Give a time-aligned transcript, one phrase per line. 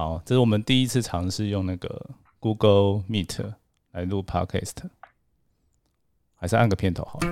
[0.00, 3.52] 好，这是我们第一次尝试用那个 Google Meet
[3.90, 4.76] 来录 Podcast，
[6.36, 7.28] 还是按个片头好了。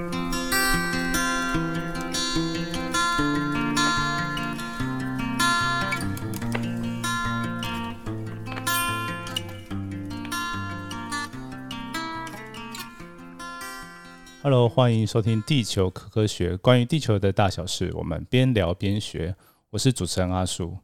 [14.42, 19.34] Hello，欢迎收听《地球科科学》，关于地球的大小事，我们边聊边学。
[19.70, 20.76] 我是主持人阿树。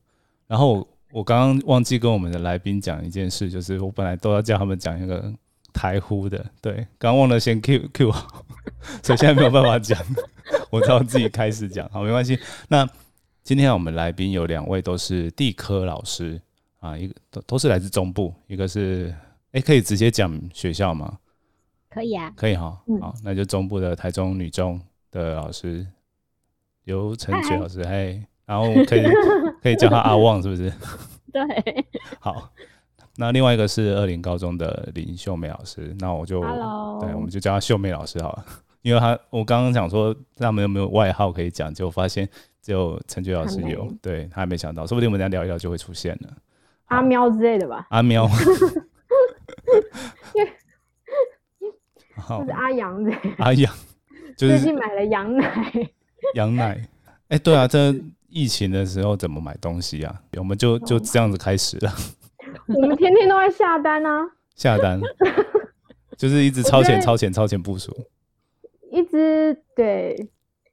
[0.46, 5.32] 然后我我刚刚忘记跟我们的来宾讲一件事，就是我本来都要叫他们讲一个
[5.72, 8.44] 台呼的，对，刚忘了先 Q Q 好，
[9.00, 9.96] 所以现在没有办法讲，
[10.70, 11.89] 我只好自己开始讲。
[11.90, 12.36] 好，没关系。
[12.68, 12.86] 那
[13.44, 16.40] 今天我们来宾有两位都是地科老师
[16.80, 19.14] 啊，一个都都是来自中部，一个是
[19.53, 21.18] 哎，可以直接讲学校吗？
[21.89, 24.81] 可以啊，可以哈，嗯好，那就中部的台中女中
[25.12, 25.86] 的老师
[26.84, 29.04] 刘成觉老师，嘿，然后可以
[29.62, 30.72] 可以叫他阿旺， 是不是？
[31.32, 31.43] 对。
[32.20, 32.50] 好，
[33.17, 36.41] 那另外一个是二林高中的林秀美老师，那我就
[37.00, 38.45] 对，我们就叫她秀美老师好了，
[38.83, 42.28] 因为她我刚刚讲说他们有没有外号可以讲，结果发现
[42.61, 46.28] 只有陈觉老师有，对他还没想到，说不定我们等一下聊一聊就会出现了。
[46.87, 48.28] 阿喵之类的吧，阿喵，
[52.17, 52.39] 好。
[52.41, 53.12] 或者，阿羊的。
[53.39, 53.72] 阿阳
[54.37, 55.72] 就是最近买了羊奶，
[56.34, 56.81] 羊奶。
[57.28, 57.92] 哎、对啊，这
[58.35, 60.21] 疫情的时候怎么买东西啊？
[60.37, 61.93] 我们就就这样子开始了，
[62.67, 65.01] 我们天天都在下单啊，下单，
[66.19, 67.97] 就是一直超前、超前、超前部署。
[68.91, 70.29] 一直对，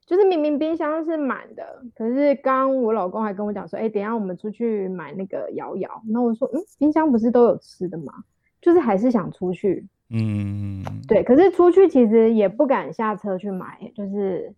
[0.07, 8.11] 就是明明冰箱是满的，可是刚刚我老公还跟我讲说，哎、等一下我们出去买那个摇摇，然后我说，嗯，冰箱不是都有吃的吗？
[8.59, 14.51] 就是还是想出去，嗯，对，可是出去其实也不敢下车去买，就是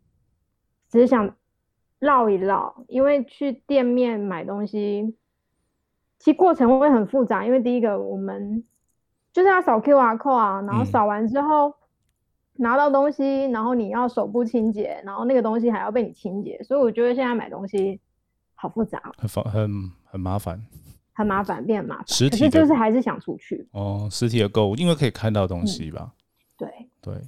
[0.90, 1.34] 只是想
[2.04, 5.16] 绕一绕，因为去店面买东西，
[6.20, 7.46] 其实过程会很复杂。
[7.46, 8.64] 因为第一个我们
[9.32, 11.74] 就是要扫 QR code 啊，然后嗯扫完之后、
[12.56, 18.00] 拿到东西，然后你要手部清洁，然后那个东西还要被你清洁，所以我觉得现在买东西
[18.54, 20.62] 好复杂哦，很烦，很很麻烦。
[21.16, 22.08] 很麻烦，变很麻烦。
[22.08, 26.12] 实体就是还是想出去，哦，实体的购物，因为可以看到东西吧？
[26.58, 26.68] 对，
[27.00, 27.22] 对，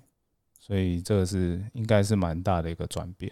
[0.60, 3.32] 所以这个是应该是蛮大的一个转变。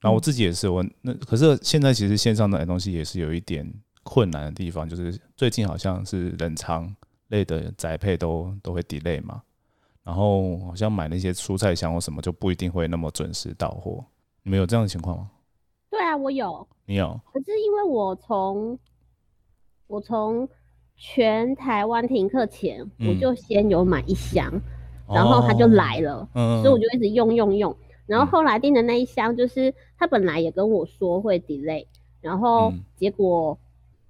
[0.00, 3.68] 然后我自己也是，我那可是现在其实线上买东西也是有一点
[4.04, 6.94] 困难的地方，就是最近好像是冷藏
[7.28, 9.42] 类的宅配都都会 delay 嘛，
[10.04, 14.04] 然后好像买那些蔬菜箱或什么就不一定会那么准时到货。
[14.44, 15.30] 你们有这样的情况吗？
[15.90, 17.20] 对啊，我有，你有？
[17.32, 18.78] 可是因为我从
[19.88, 20.48] 我从
[20.96, 24.48] 全台湾停课前，我嗯就先有买一箱，
[25.08, 27.76] 然后它就哦，来了，嗯，所以我就一直用用用。
[28.08, 31.86] 然后嗯后来订的那一箱，就是他本来也跟我说会 delay，
[32.20, 33.56] 然后嗯结果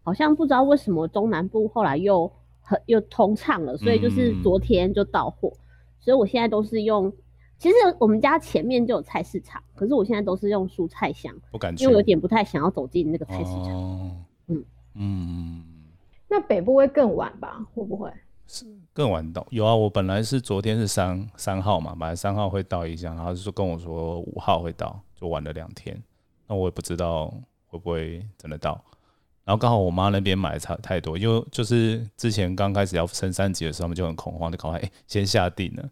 [0.03, 2.33] 好像不知道为什么中南部后来又
[2.63, 5.53] 很又通畅了，所以就是嗯昨天就到货。
[6.01, 7.13] 所以我现在都是用，
[7.59, 11.35] 其实我们家前面就有菜市场，可是我现在都是用蔬菜箱。
[11.51, 13.75] 不敢去，因为我有点不太想要走进那个菜市场。
[13.75, 14.11] 哦，
[14.47, 14.65] 嗯
[14.95, 15.65] 嗯，
[16.29, 17.67] 那北部会更晚吧？
[17.75, 18.11] 会不会？
[18.93, 25.97] 更晚到有啊，我本来是昨天是三三号嘛，本来三号会到一箱，然后就说跟我说五号会到，就晚了两天。
[26.47, 27.27] 那我也不知道
[27.67, 28.83] 会不会真的到。
[29.45, 35.89] 然后刚好我妈那边买的差太多，因为就是之前刚开始要升三级的时候，他们就很恐慌，就赶快哎、先下定了。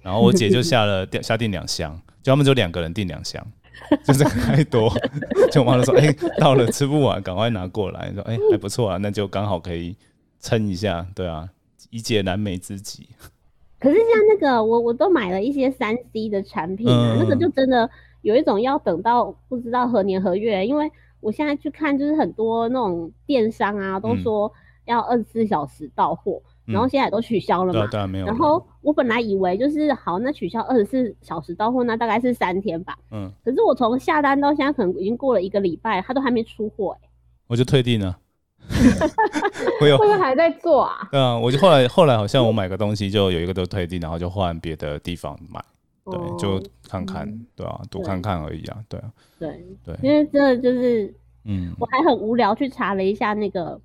[0.00, 3.44] 然后我姐就下了 下定两箱，就他们就两个人订两箱，
[4.04, 4.92] 就是太多。
[5.50, 9.96] 就我妈就说：“哎、到了吃不完，赶快拿过来。”说：“哎、还不错啊，那就刚好可以
[10.40, 11.48] 撑一下。”对啊，
[11.90, 13.08] 以解燃眉之急。
[13.80, 17.88] 可是像那个，我我都买了一些三 C 的产品啊，嗯那个就真的
[18.22, 20.90] 有一种要等到不知道何年何月，因为
[21.20, 24.52] 我现在去看，就是很多那种电商啊，都嗯说
[24.84, 27.86] 要二十四小时到货，然后嗯现在都取消了嘛。
[27.90, 28.26] 当然没有。
[28.26, 32.98] 然后我本来以为就是好，那取消二十四小时到货，那大概是三天吧。
[33.12, 37.08] 嗯，可是我从下单到现在，可能已经过了一个礼拜，它都还没出货、欸。
[37.46, 38.18] 我就退订了。
[39.80, 39.96] 我有。
[39.98, 41.08] 会不会还在做啊？
[41.10, 45.62] 对啊，我就后来后来好像我买个东西就有一个都退订，然后就换别的地方买，
[46.04, 51.12] 对，哦就看看嗯，对啊，多看看而已啊，对啊，对，对，因为真的就是
[51.44, 51.74] 嗯。
[51.78, 53.80] 我还很无聊去查了一下那个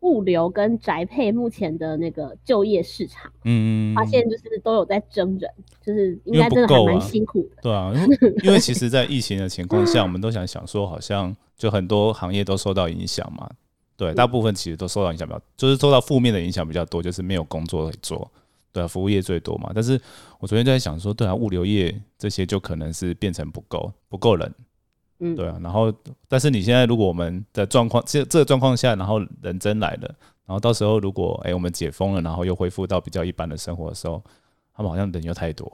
[0.00, 5.50] 物流跟宅配目前的那个就业市场，嗯，发现就是都有在征人，
[5.84, 7.62] 就是应该真的还蛮辛苦的。
[7.62, 13.50] 对啊，因为因为其实，在疫情的情况下，我们都想想说，好像就很多行业都受到影响嘛。
[14.00, 18.30] 对，大部分其实都受到影响比较，就是受到负面的影响比较多，就是没有工作可以做。
[18.72, 19.72] 对啊，服务业最多嘛。
[19.74, 20.00] 但是
[20.38, 24.54] 我昨天就在想说，对啊，物流业这些就可能是变成不够不够人，
[25.18, 25.60] 嗯，对啊。
[25.62, 25.92] 然后，
[26.28, 30.08] 但是你现在如果我们的状况这这个状况下，然后人真来了，
[30.46, 34.24] 然后到时候如果哎、我们解封了，然后又恢复到比较一般的生活的时候，
[34.74, 35.70] 他们好像人又太多，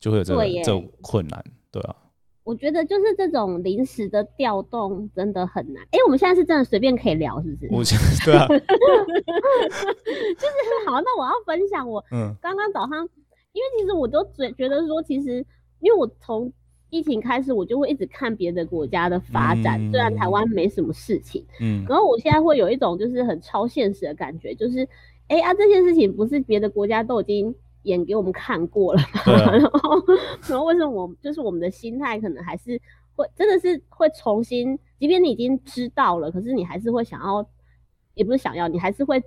[0.00, 1.94] 就会有这个这种困难，对啊。
[2.42, 5.82] 我觉得就是这种临时的调动真的很难。
[5.90, 7.68] 哎、我们现在是真的随便可以聊，是不是？
[7.72, 8.46] 我现对啊，
[10.86, 13.08] 好，那我要分享我嗯刚刚早上，
[13.52, 15.44] 因为其实我都觉觉得说，其实
[15.80, 16.52] 因为我从
[16.88, 24.88] 疫情开始，我就会一直看别的国家的发展，虽然台湾没什么事情，嗯然后我现在会有一种就是很超现实的感觉，就是
[25.28, 30.04] 哎、啊，这件事情不是别的国家都已经演给我们看过了 然后，
[30.48, 32.80] 然后为什么我就是我们的心态可能还是
[33.16, 37.46] 会真的是会重新，即便你已经知道了，可是你还是会想要，
[38.14, 39.22] 也不是想要，你还是会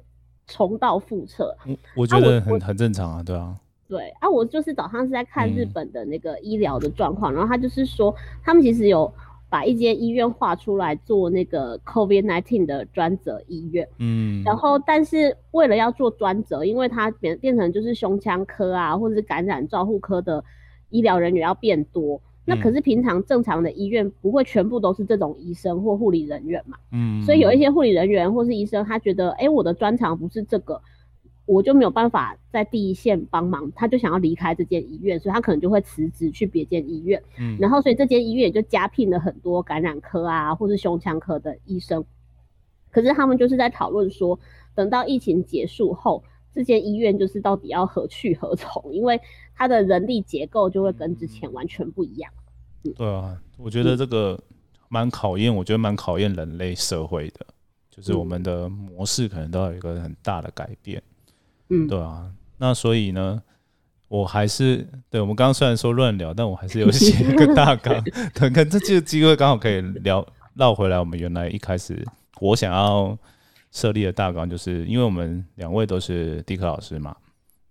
[0.48, 1.56] 重蹈覆辙。
[1.66, 3.56] 我我觉得很很正常啊，对啊，
[3.88, 8.14] 对啊，我就是早上是在看日嗯本的那个医疗的状况，然后他就是说，
[8.44, 9.12] 他们其实有
[9.54, 20.44] 把一间医院划出来做那个 COVID nineteen 的专责医院，嗯，然后但是为了要做专责，因为它变变成就是胸腔科啊，或者是感染照护科的
[20.90, 22.20] 医疗人员要变多。
[22.46, 22.74] 那可嗯。
[22.74, 30.82] 是平常正常的医院不会全部都是这种医生或护理人员嘛，嗯，所以有一些护理人员或是医生，他觉得，哎、我的专长不是这个，
[31.46, 42.04] 我就没有办法在第一线帮忙，他就想要离开这间医院，所以他可能就会辞职去别间医院，嗯，然后所以这间医院也就加聘了很多感染科啊，或是胸腔科的医生。
[42.90, 44.40] 可是他们就是在讨论说，
[44.76, 46.24] 等到疫情结束后，
[46.54, 49.20] 这间医院就是到底要何去何从，因为
[49.56, 52.32] 它的人力结构就会跟之前完全不一样。
[52.96, 54.40] 对啊，我觉得这个
[54.90, 57.46] 蛮考验，我觉得蛮考验人类社会的，
[57.90, 61.02] 就是我嗯们的模式可能都要有一个很大的改变，
[61.70, 62.32] 嗯，对啊。
[62.58, 63.42] 那所以呢，
[64.08, 68.02] 我还是对我们刚刚虽然说乱聊，但我还是有写 一个大纲，
[68.34, 70.26] 等看这这个机会刚好可以聊
[70.56, 72.06] 绕回来，我们原来一开始
[72.40, 73.18] 我想要
[73.72, 77.16] 设立的大纲，就是因为我们两位都是地科老师嘛，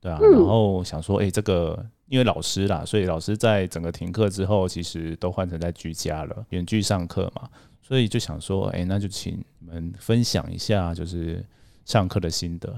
[0.00, 7.48] 对啊，嗯然后想说，哎、这个因为老师啦，所以老师在整个停课之后，其实都换成在居家了，远距上课嘛，
[7.80, 11.42] 所以就想说，哎、那就请你们分享一下，就是
[11.86, 12.74] 上课的心得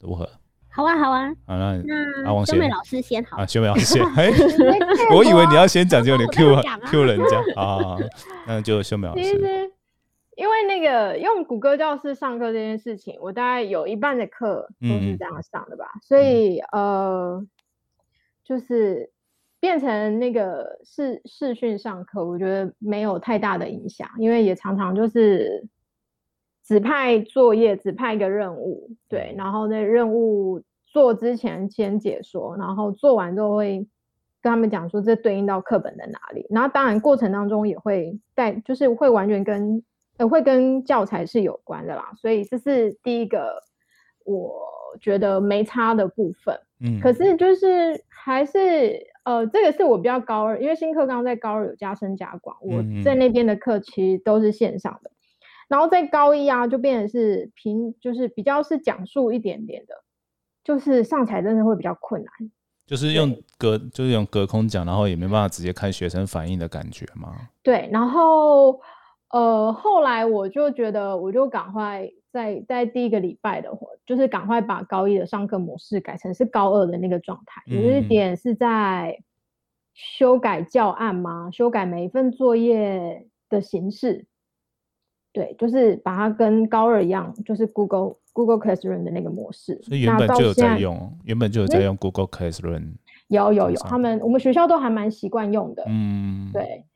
[0.00, 0.28] 如何？
[0.76, 1.28] 好啊，好啊。
[1.46, 2.54] 好，那那阿王先。
[2.54, 3.38] 修美老师先好。
[3.38, 4.30] 啊，，修美老师先， 哎，
[5.14, 7.38] 我以为你要先讲，结果你我 Q Q 人家。
[7.60, 7.96] 啊，
[8.46, 9.72] 那就修美老其师，实，
[10.36, 17.42] 因为那个用谷歌教室上课这件事情，我大概有一半的课都是这样上的吧，所以呃，
[18.44, 19.10] 就是
[19.58, 25.66] 变成那个视视讯上课，我觉得没有太大的影响，因为也常常就是
[26.66, 33.86] 指派作业，指派一个任务，对，然后那任务做之前先解说，然后做完之后会
[34.42, 39.82] 跟他们讲说这对应到课本的哪里，然后当然过程当中也会带，就是会完全跟
[40.16, 43.62] 呃会跟教材是有关的啦，所以这是第一个
[44.24, 44.60] 我
[45.00, 46.58] 觉得没差的部分。
[46.80, 47.12] 嗯，可。
[47.12, 53.02] 是就是还是呃，这个是我比较高二，因为新课纲在高二有加深加广，我嗯。
[53.02, 55.10] 在那边的课其实都是线上的，
[55.68, 59.94] 然后在高一啊就变成是平，就是比较是讲述一点点的，
[60.62, 62.32] 就是上起来真的会比较困难。
[62.86, 67.34] 就是用隔就是用隔空讲，然后也没办法直接看学生反应的感觉嘛。
[67.62, 68.80] 对，然后
[69.30, 79.18] 呃，后来我就觉得，我就赶快在在第一个礼拜的话，就是赶快把高一的上课模式改成是高二的那个状态，有一嗯点是在
[79.92, 81.50] 修改教案吗？
[81.50, 84.26] 修改每一份作业的形式。
[85.36, 89.78] 对，就是把它跟高二一样，就是 Google Google Classroom 的那个模式。
[89.82, 92.94] 所以原本就有在在用，原本就有在用 Google Classroom。
[93.28, 95.84] 有有有，他们我们学校都还蛮习惯用的。
[95.88, 96.86] 嗯，，对，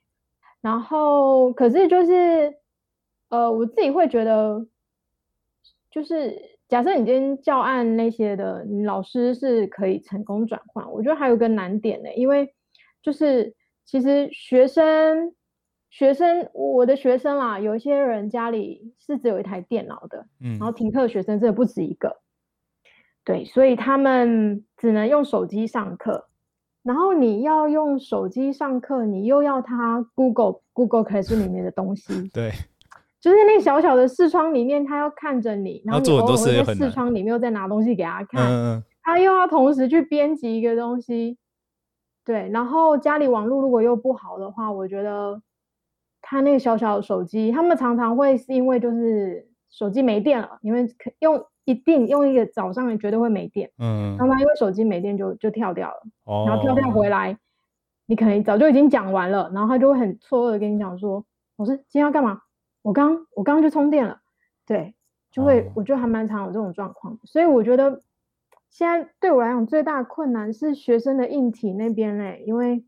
[0.62, 2.54] 然后可是就是，
[3.28, 4.66] 呃，我自己会觉得，
[5.90, 6.34] 就是
[6.66, 10.90] 假设你今天教案那些的，你老师是可以成功转换。
[10.90, 12.54] 我觉得还有个难点呢，因为
[13.02, 13.54] 就是
[13.84, 15.30] 其实学生
[15.90, 22.16] 学生我的学生啊，有一些人家里是只有一台电脑的，嗯然后停课的学生真的不止一个，
[23.24, 26.28] 对，所以他们只能用手机上课。
[26.82, 32.50] 然后你要用手机上课，你又要他 Google Google Classroom 里面的东西， 对，
[33.20, 41.36] 就是那小小的视窗里面，他要看着你，然后你偶尔会在视窗里面又在拿东西给他看，嗯，他又要同时去编辑一个东西，
[42.24, 45.38] 对，然后家里网络如果又不好的话，我觉得
[46.22, 57.38] 他那个小小的手机，他们常常会是因为就是手机没电了，因为可用一定用一个早上，你绝对会没电，嗯，常常因为手机没电就就跳掉了，哦，然后跳掉回来，
[58.06, 61.24] 你可能早就已经讲完了，然后他就会很错愕的跟你讲说
[61.56, 62.40] ：“老师，今天要干嘛？
[62.82, 64.20] 我刚我刚刚去充电了。”
[64.66, 64.94] 对，
[65.32, 68.02] 就会、哦我觉得还蛮常有这种状况，所以我觉得
[68.68, 72.84] 现在对我来讲最大的困难是学生的硬体那边嘞，因为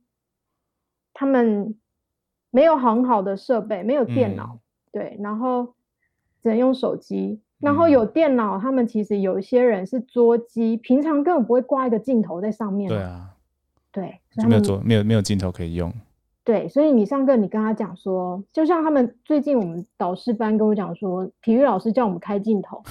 [1.13, 1.75] 他们
[2.53, 4.61] 没有很好的设备，没有电脑，嗯
[4.93, 5.75] 对，然后
[6.41, 7.41] 只能用手机。
[7.59, 13.31] 然后嗯有电脑，他们其实有一些人是桌机，平常根本不会挂一个镜头在上面、对，啊，
[13.91, 15.93] 对，没有桌没有没有镜头可以用。
[16.45, 22.83] 对，所以你上课你跟他讲说，就像他们最近我们导师班跟我讲说，体育老师叫我们开镜头，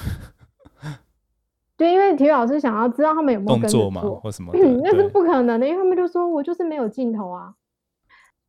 [1.75, 7.53] 对，因为体育老师想要知道他们有没有动作嘛做或什么嗯，那是不可能的，因为他们就说我就是没有镜头啊，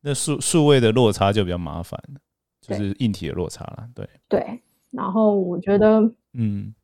[0.05, 1.97] 那数数位的落差就比较麻烦，
[2.59, 3.87] 就是硬体的落差了。
[3.95, 6.01] 对，对，然后我觉得，
[6.33, 6.75] 嗯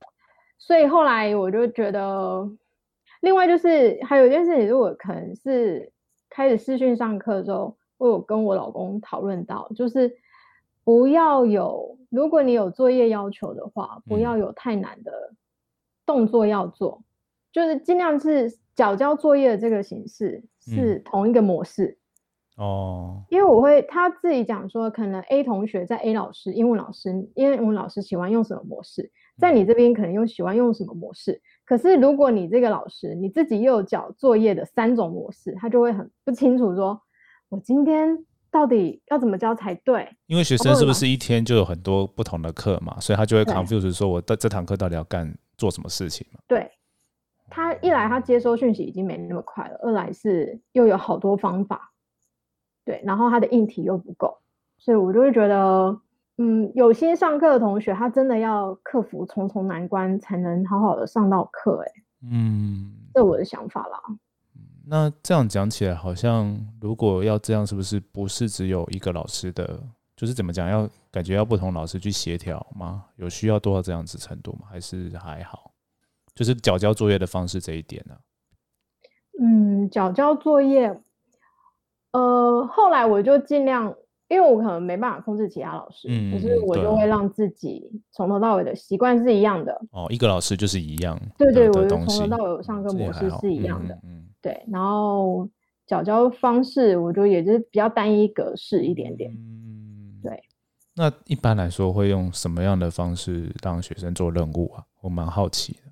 [0.58, 2.50] 所以后来我就觉得，
[3.22, 5.92] 另外就是还有一件事情，是我可能是
[6.30, 10.16] 开始视讯上课之后，我有跟我老公讨论到，就是
[10.86, 15.12] 不要有，如果你有作业要求的话，不嗯要有太难的
[16.06, 17.04] 动作要做，
[17.52, 21.98] 就是尽量是缴交作业的这个形式是同一个模式。
[22.60, 31.42] 哦，因为我会他自己讲说，可能 A 同学在 A 老师英文老师英文老师喜欢用什么模式，在你这边可能用喜欢用什么模式。
[31.64, 37.02] 可是如果你这个老师你自己又有缴作业的三种模式，他就会很不清楚说，
[37.48, 38.18] 我今天
[38.52, 40.06] 到底要怎么教才对？
[40.28, 46.40] 因为学生是不是一天就有很多不同的课嘛，所以他就会 confuse 说我的这堂课到底要干做什么事情嘛？
[46.46, 46.70] 对
[47.50, 51.89] 他一来他接收讯息已经没那么快了，二来是又有好多方法，
[52.86, 54.38] 对，然后他的硬体又不够，
[54.78, 56.00] 所以我就会觉得，
[56.38, 61.84] 嗯，有心上课的同学，他真的要克服重重难关，才能好好的上到课。
[61.86, 61.92] 哎，
[62.32, 64.00] 嗯，这我的想法啦。
[64.88, 69.80] 那这样讲起来，好像如果要这样，是不是不是只有一个老师的？
[70.16, 73.06] 就是怎么讲，要感觉要不同老师去协调吗？
[73.16, 74.68] 有需要多到这样子程度吗？
[74.70, 75.72] 还是还好？
[76.36, 78.16] 就是缴交作业的方式这一点呢、
[79.42, 80.98] 嗯，缴交作业，
[82.12, 83.94] 呃，后来我就尽量，
[84.28, 89.74] 因为我可能没办法控制其他老师，嗯可是我就会让自己从头到尾的习惯是一样的。
[89.92, 93.94] 哦，一个老师就是一样对对，我就，从头到尾上课模式是一样的。
[93.96, 95.48] 嗯嗯对，然后
[95.86, 99.32] 缴交方式，我觉得也就是比较单一格式一点点。
[99.32, 100.42] 嗯，对。
[100.96, 104.84] 那一般来说会用什么样的方式让学生做任务啊？
[105.02, 105.89] 我蛮好奇的。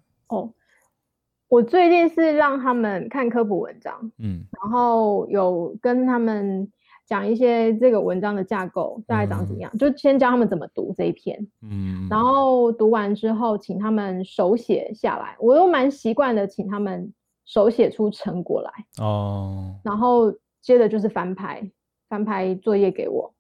[1.48, 6.70] 哦，我最近是让他们看科普文章，嗯然后有跟他们
[7.06, 15.36] 讲一些这个文章的架构大概长怎么样，就先教他们怎么读这一篇，嗯，然后读完之后，请他们手写下来。
[15.40, 17.14] 我又蛮习惯的，请他们
[17.46, 21.72] 手写出成果来，哦，然后接着就是翻拍，
[22.10, 23.34] 翻拍作业给我。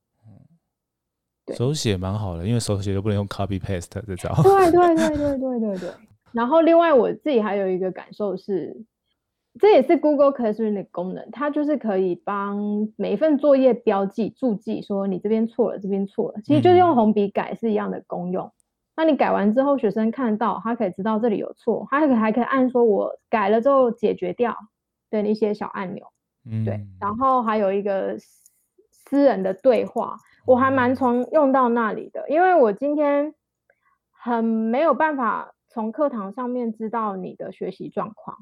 [1.45, 4.33] 对手写蛮好的，因为手写都不能用 copy paste 这招。
[4.43, 5.89] 对对对对对对对。
[6.37, 8.85] 然后另外我自己还有一个感受是，
[9.59, 12.59] 这也是 Google Classroom 的功能，它就是可以帮
[12.95, 18.51] 每一份作业标记注记，说你这边错了，这边错了，其实就是用嗯红笔改是一样的功用。
[18.95, 24.55] 那你改完之后，学生看到，他可以知道这里有错，他还可以按说我改了之后解决掉
[25.09, 26.05] 的一些小按钮。
[26.45, 28.43] 嗯，对，然后还有一个私
[28.91, 33.33] 私人的对话，我还蛮常用到那里的，因为我今天
[34.11, 38.35] 很没有办法从课堂上面知道你的学习状况，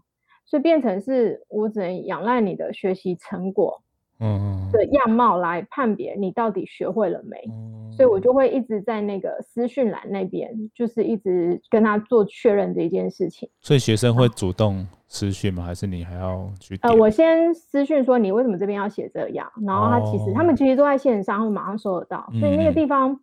[0.45, 3.81] 所以变成是我只能仰赖你的学习成果
[4.21, 7.37] 嗯，的样貌来判别你到底学会了没。
[7.49, 13.49] 嗯所以我就会一直在那个私讯栏那边，就是一直跟他做确认这一件事情。
[13.59, 15.63] 所以学生会主动私讯吗？
[15.63, 23.19] 还是你还要去呃，我先私讯说你为什么这边要写这样，然后他其实、他们哦其实都在线上，他们马上收得到，所以那个嗯地方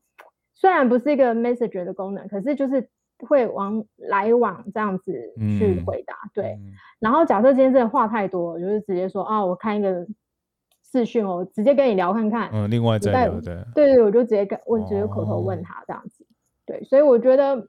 [0.55, 2.89] 虽然不是一个 messenger 的功能，可是就是
[3.23, 5.13] 会往来往这样子
[5.59, 6.15] 去嗯回答。
[6.35, 10.07] 对，嗯然后假设今天真的话太多，我就是直接说啊，我看一个
[10.83, 12.51] 视讯哦，直接跟你聊看看。
[12.53, 16.27] 嗯，另外再在聊的，对对，我就直接跟问，直接口头哦问他这样子。
[16.67, 17.69] 对，所以我觉得，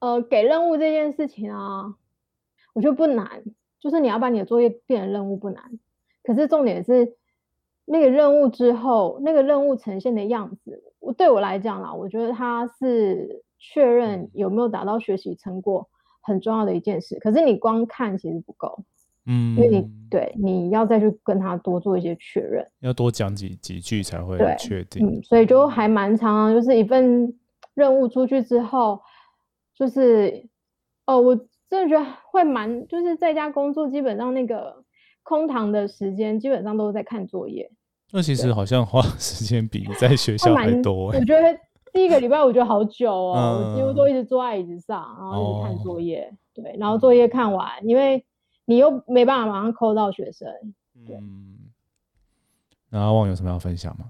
[0.00, 1.94] 呃，给任务这件事情啊，
[2.74, 3.42] 我觉得不难，
[3.80, 5.62] 就是你要把你的作业变成任务不难。
[6.22, 7.16] 可是重点是
[7.86, 15.88] 那个任务之后，那个任务呈现的样子，我对我来讲啦，我觉得它是确认有没有达到学习成果
[16.20, 17.18] 很重要的一件事。
[17.18, 18.84] 可是你光看其实不够，
[19.26, 22.66] 嗯，因为你对你要再去跟他多做一些确认。
[22.80, 25.06] 要多讲几几句才会对确定。
[25.06, 27.34] 嗯，所以就还蛮长的，就是一份
[27.74, 29.00] 任务出去之后，
[29.74, 30.46] 就是
[31.06, 31.34] 哦，我
[31.68, 34.84] 真的觉得会蛮，就是在家工作，基本上那个
[35.22, 37.70] 空堂的时间基本上都是在看作业。
[38.12, 41.58] 那其实好像花时间比在学校还多哎、我觉得
[41.94, 46.36] 第一个礼拜我觉得好久哦，我几乎嗯都一直坐在椅子上，然后一直看哦作业。
[46.52, 48.24] 对，然后作业看完，因为
[48.64, 50.48] 你又没办法马上扣到学生。
[51.06, 51.56] 对嗯，
[52.90, 54.06] 那阿旺有什么要分享吗？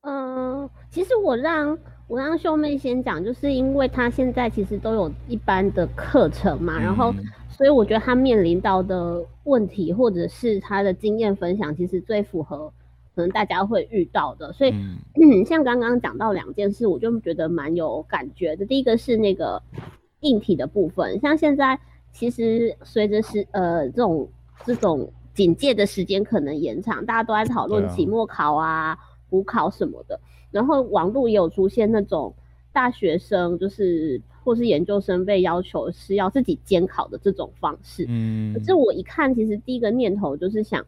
[0.00, 12.72] 嗯，其实我让我让秀妹先讲，就是因为她现在其实都有一般的课程嘛，然后嗯所以我觉得她面临到的问题或者是她的经验分享，其实最符合
[13.14, 14.52] 可能大家会遇到的。
[14.52, 18.64] 所以，嗯嗯， 像刚刚讲到两件事，我就觉得蛮有感觉的。
[18.64, 19.62] 第一个是那个
[20.20, 21.78] 硬体的部分，像现在
[22.12, 24.28] 其实随着是呃这种
[24.64, 28.96] 这种警戒的时间可能延长，大家都在讨论期末考啊、
[29.30, 32.34] 补考什么的，然后网络也有出现那种
[32.72, 38.04] 大学生就是或是研究生被要求是要自己监考的这种方式。
[38.08, 40.84] 嗯，可是我一看，其实第一个念头就是想，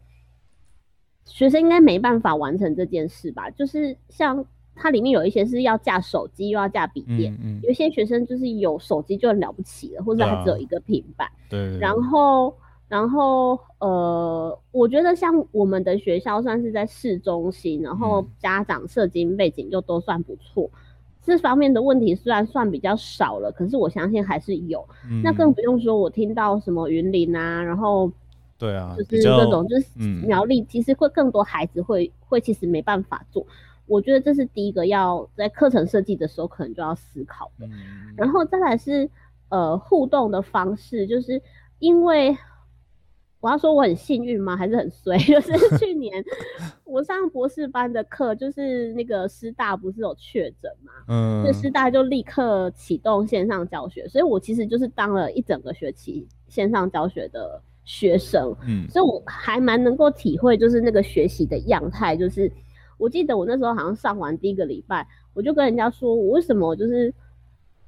[1.25, 3.51] 学生应该没办法完成这件事吧？
[3.51, 11.29] 就是像它里面有一些是要架手机，又要架笔电，嗯嗯，有一些学生就是有手机就很了不起了，或者他只有一个平板。
[11.49, 12.55] 对对，然后，
[12.89, 20.69] 然后呃，我觉得像我们的学校算是在市中心，然后嗯家长社经背景又都算不错。
[21.23, 24.87] 这方面的问题虽然算比较少了，可是我相信还是有。
[25.23, 28.13] 那更嗯不用说，我听到什么云林啊，然后
[28.59, 33.47] 对啊，就是这种就是嗯苗栗，其实会更多孩子会会其实没办法做。
[33.87, 37.67] 我觉得这是第一个要在课程设计的时候可能就要思考的。
[37.67, 39.11] 嗯然后再来是
[39.51, 41.43] 呃互动的方式，就是
[41.81, 42.37] 因为
[43.41, 44.57] 我要说我很幸运吗？
[44.57, 45.19] 还是很衰？
[45.27, 46.25] 就是去年
[46.85, 62.17] 我上博士班的课，就是那个师大不是有确诊嘛，嗯那师大就立刻启动线上教学，所以我其实就是当了一整个学期线上教学的学生，嗯所以我还蛮能够体会，就是那个学习的样态。
[62.17, 62.51] 就是
[62.99, 67.13] 我记得我那时候好像上完第一个礼拜，我就跟人家说，我为什么就是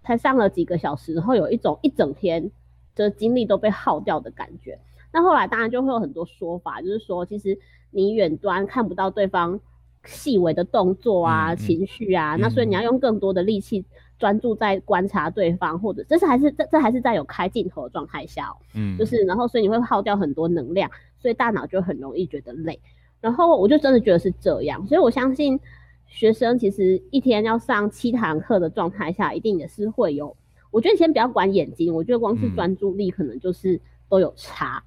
[0.02, 2.50] 才上了几个小时，然后有一种一整天
[2.94, 4.78] 的精力都被耗掉的感觉。
[5.12, 7.58] 那后来当然就会有很多说法，就是说其实
[7.90, 9.58] 你远端看不到对方
[10.04, 13.84] 细微的动作啊、嗯嗯情绪啊，那所以嗯你要用更多的力气
[14.18, 18.56] 专注在观察对方，或者这是还是这这还是在有开镜头的状态下哦。
[18.74, 22.80] 嗯，就是然后所以你会耗掉很多能量，所以大脑就很容易觉得累。
[23.20, 25.58] 然后我就真的觉得是这样，所以我相信
[26.06, 30.36] 学生其实一天要上七堂课的状态下，一定也是会有。
[30.70, 34.82] 我觉得先不要管眼睛，我觉得光是嗯专注力可能就是都有差。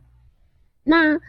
[0.83, 1.19] 那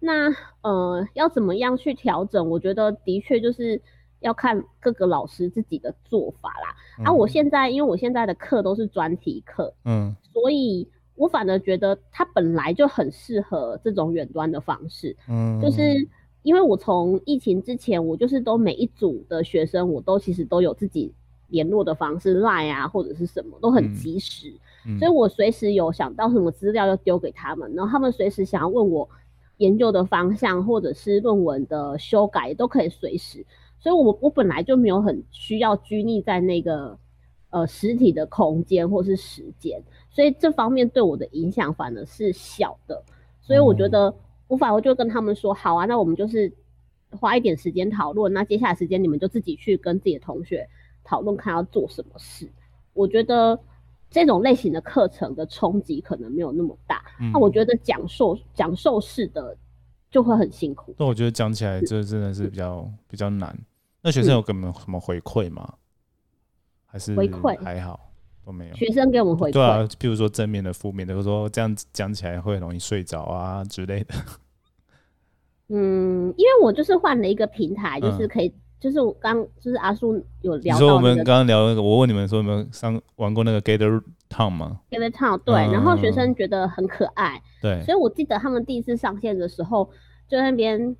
[0.00, 2.48] 那呃，要怎么样去调整？
[2.48, 3.80] 我觉得的确就是
[4.20, 7.04] 要看各个老师自己的做法啦。
[7.04, 10.14] 啊，我嗯现在因为我现在的课都是专题课，嗯。
[10.32, 15.80] 所以我反而觉得它本来就很适合这种远端的方式，嗯，就是
[16.42, 21.12] 因为我从疫情之前，我就是都每一组的学生，我都其实都有自己
[21.48, 24.52] 联络的方式，Line 啊或者是什么都很嗯及时，
[24.86, 24.98] 嗯。
[24.98, 29.08] 所以我随时有想到什么资料要丢给他们，然后他们随时想要问我
[29.56, 33.44] 研究的方向或者是论文的修改都可以随时，
[33.78, 36.98] 所以我我本来就没有很需要拘泥在那个
[37.50, 43.02] 呃实体的空间或是时间，所以这方面对我的影响反而是小的，
[43.40, 44.14] 所以我觉得
[44.48, 46.52] 我反而就跟他们说，好啊，那我们就是
[47.10, 50.68] 花一点时间讨论，那接下来时间你们就自己去跟自己的同学
[51.04, 52.50] 讨论看要做什么事，
[52.92, 53.58] 我觉得。
[54.08, 57.32] 这种类型的课程的冲击可能没有那么大，嗯。
[57.32, 59.54] 那我觉得讲授讲授式的
[60.16, 60.94] 就会很辛苦。
[60.98, 63.54] 那我觉得讲起来这真的是比较比较难。
[64.00, 65.74] 那学生有给我们什么回馈吗？
[66.86, 68.00] 还是回馈还好
[68.42, 68.74] 都没有？
[68.74, 74.14] 学生给我们回馈，对啊，譬如说正面的、负面的，或者说这样讲起来会很容易睡着啊之类的。
[75.68, 89.84] 嗯，因为我就是换了一个平台，就是嗯可以，就是我刚就是阿叔有你说我们刚刚聊那个，我问你们说有没有上玩过那个 Gather Town 吗？？Gather Town，对，然后学嗯生觉得很可爱，对，所以我记得他们第一次上线的时候，
[90.28, 90.94] 就在那边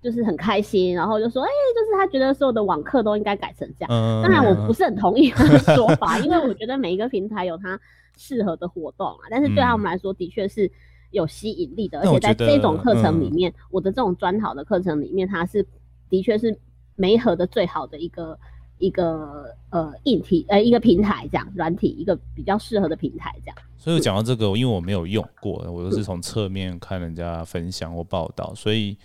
[0.00, 3.88] 就是很开心，然后就说，哎、就是他觉得所有的网课都应该改成这样。
[3.90, 7.78] 嗯，当然，我不是很同意他的说法， 因为我觉得每一个平台有它
[8.16, 10.70] 适合的活动啊，但是对他们来说，的确是
[11.10, 15.66] 有吸引力的，而且在这种课程里嗯面，我的这种专讨的课程里面，它是
[16.08, 16.56] 的确是
[16.98, 18.38] 媒合的最好的一个
[18.78, 23.56] 一个呃硬体呃一个平台这样，软体一个比较适合的平台这样。
[23.78, 28.98] 所以讲到这个，因为我没有用过，我都是从侧面看人家分享或报道，所以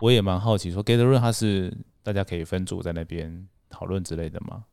[0.00, 4.64] 我也蛮好奇，说 Gather Room 它是大家可以分组在那边讨论之类的吗？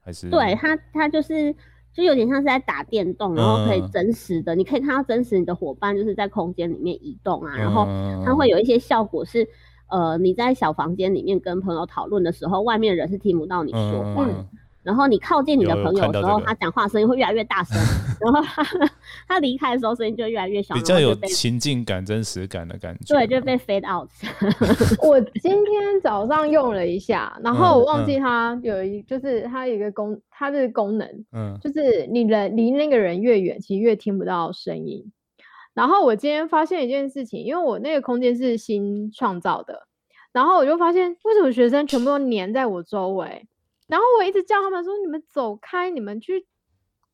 [0.00, 1.54] 还是对它，它就是
[1.92, 9.46] 就有点像是在打电动，然后可以嗯真实的，你可以看到真实你的伙伴就是在空间里面移动啊，然后嗯它会有一些效果是，
[9.90, 14.32] 呃，你在小房间里面跟朋友讨论的时候，外面人是听不到你说话的。
[14.32, 14.46] 嗯
[14.84, 17.76] 然后你靠近你的朋友的时候，他讲话声音会越来越大声，
[18.22, 18.64] 然后他
[19.26, 23.14] 他离开的时候声音就越来越小，比较有情境感、真实感的感觉。
[23.14, 24.08] 对就被 fade out。
[25.04, 35.04] 我今天早上用了一下，然后嗯我忘记它有一，就是它有一个功，它的功能嗯就是你人离那个人越远，其实越听不到声音。
[35.78, 39.86] 然后我今天发现一件事情，因为我那个空间是新创造的，
[40.32, 43.46] 然后我就发现为什么学生全部都黏在我周围，
[43.86, 46.48] 然后我一直叫他们说：“你们走开，你们去。”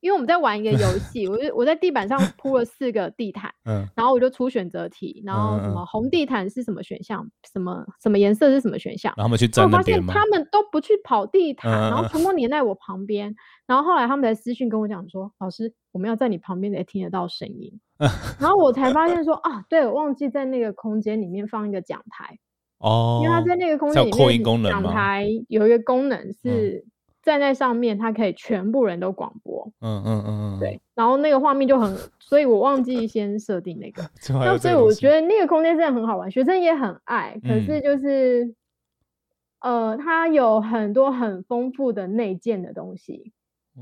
[0.04, 10.12] 因为我们在玩一个游 戏，我就我在地板上铺了四个地毯， 嗯然后我就出选择题，然后什么红地毯是什么选项，什么什么颜色是什么选项，然后他们去然后我发现站那边吗？
[10.12, 13.34] 他们都不去跑地毯，然后全部黏在我旁边。
[13.66, 17.80] 然后后来他们才私讯跟我讲说：“老师，我们要在你旁边才听得到声音。
[18.38, 22.38] ”然后我才发现说：“啊，对，我忘记在那个空间里面放一个讲台，
[22.78, 26.84] 哦，因为它在那个空间里面，讲台有一个功能是
[27.24, 29.66] 站在上面，它可以全部人都广播。
[29.80, 34.02] 嗯嗯嗯嗯，对，然后那个画面就很，所以我忘记先设定那个。
[34.28, 37.32] 那所以我觉得那个空间真的很好玩，学生也很爱。
[37.42, 38.54] 可嗯是就是，
[39.60, 43.32] 呃，它有很多很丰富的内建的东西，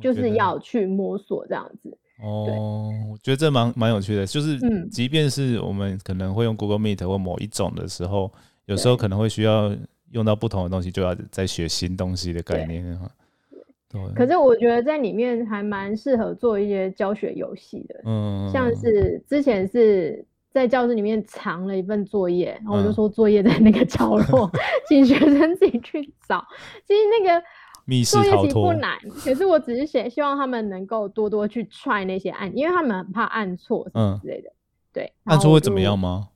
[0.01, 1.99] 就是要去摸索这样子。
[2.23, 2.47] 哦，
[3.11, 8.31] 我觉得这蛮蛮有趣的，就是嗯即便是我们可能会用 Google Meet 或某一种的时候，
[8.67, 9.75] 有时候可能会需要
[10.13, 13.11] 用到不同的东西，就要再学新东西的概念哈。
[13.93, 20.25] 对，可是我觉得在里面还蛮适合做一些教学游戏的，嗯，像是之前是。
[20.53, 24.51] 在教室里面藏了一份作业，然后我就嗯说作业在那个角落，
[24.87, 26.47] 请学生自己去找。
[26.87, 27.43] 其实那个
[28.05, 34.53] 作业逃脱，其实不难，可是我只是写希望他们能够多多去 try 那些按，因为他们很怕按错什么嗯之类的。
[34.93, 36.29] 对，按错会怎么样吗？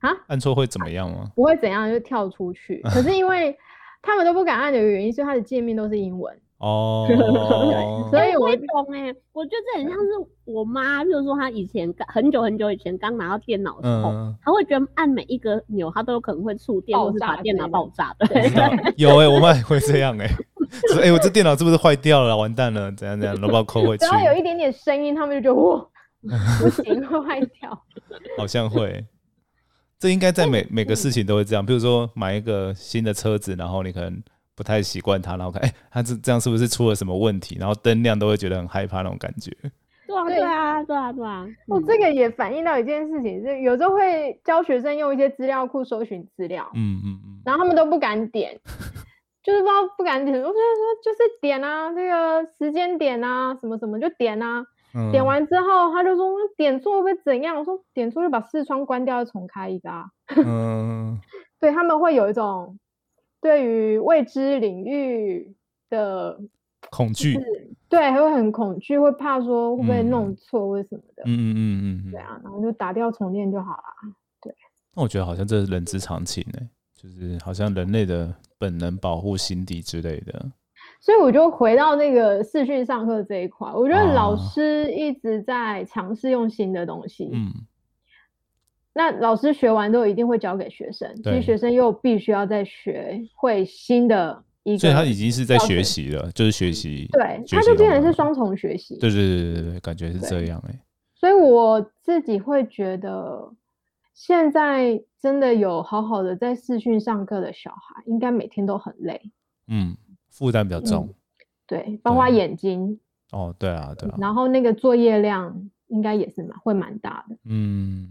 [0.00, 1.32] 啊，按错会怎么样吗？
[1.34, 2.82] 不会怎样，就跳出去。
[2.92, 3.56] 可是因为
[4.02, 6.38] 他们都不敢按的原因，是它的界面都是英文。
[6.58, 7.06] 哦，
[8.10, 10.10] 所以我我会懂哎、我觉得这很像是
[10.44, 18.14] 我妈，比如说她以前很久很久以前刚拿到电脑的时候，嗯，她会觉得按每一个钮，她都有可能会触电，爆或是把电脑爆炸。
[18.20, 20.26] 对，我知道有哎、我妈也会这样哎、
[20.88, 22.36] 说哎、我这电脑是不是坏掉了？
[22.36, 25.86] 完蛋了，怎样怎样，然后把我扣回去只，要有一点点声音，他们就觉得哇，
[26.60, 27.82] 不行，会坏掉。
[28.38, 29.04] 好像会。
[29.98, 34.22] 这应该在每 每个事情都会这样，比如说买一个新的车子，然后你可能
[34.56, 37.56] 不太习惯它，然后看，哎、它这这样是不是出了什么问题？
[37.60, 39.50] 然后灯亮都会觉得很害怕那种感觉。
[40.06, 41.46] 对啊，对对啊，对啊，对啊。
[41.68, 48.58] 哦，嗯这个也反映到一件事情，是有时候会教学生用一些资料库搜寻资料，嗯嗯嗯，然后他们都不敢点，
[49.42, 50.36] 就是不知道不敢点。
[50.40, 50.58] 我就说
[51.04, 54.64] 就是点啊，这个时间点啊，什么什么就点啊。
[54.94, 57.56] 嗯点完之后，他就说那点错会不会怎样？
[57.56, 60.06] 我说点错就把视窗关掉，再重开一个啊。
[60.36, 61.20] 嗯，
[61.60, 62.78] 对他们会有一种
[63.40, 65.54] 对于未知领域
[65.88, 66.40] 的，
[66.90, 67.38] 恐惧，
[67.88, 71.22] 对，会很恐惧，会怕说会不会嗯弄错或什么的。
[71.26, 71.56] 嗯嗯
[72.04, 72.20] 嗯对。
[72.20, 74.52] 啊，然后就打掉重练就好了。
[74.94, 80.50] 那我觉得好像这是人之常情哎、就是好像人类的本能保护心底之类的。
[81.00, 87.28] 所以我就回到那个视讯上课这一块，我觉得老啊师一直在尝试用新的东西。
[87.32, 87.52] 嗯，
[88.98, 97.06] 那老师学完之后一定会教给学生，其对实学生又必须要再学会新的一个，所以他已经是在学习了，就是学习。
[97.12, 98.98] 对，他就变成是双重学习。
[98.98, 100.80] 对对对对对，感觉是这对样哎、
[101.14, 103.52] 所以我自己会觉得，
[104.14, 109.20] 现在真的有好好的在视讯上课的小孩，应该每天都很累，
[109.68, 109.94] 嗯，
[110.30, 111.06] 负担比较重。
[111.66, 112.98] 对，包括对眼睛，
[113.30, 117.36] 哦，对啊，对啊，然后那个作业量应该也是蛮会蛮大的。
[117.44, 118.08] 嗯，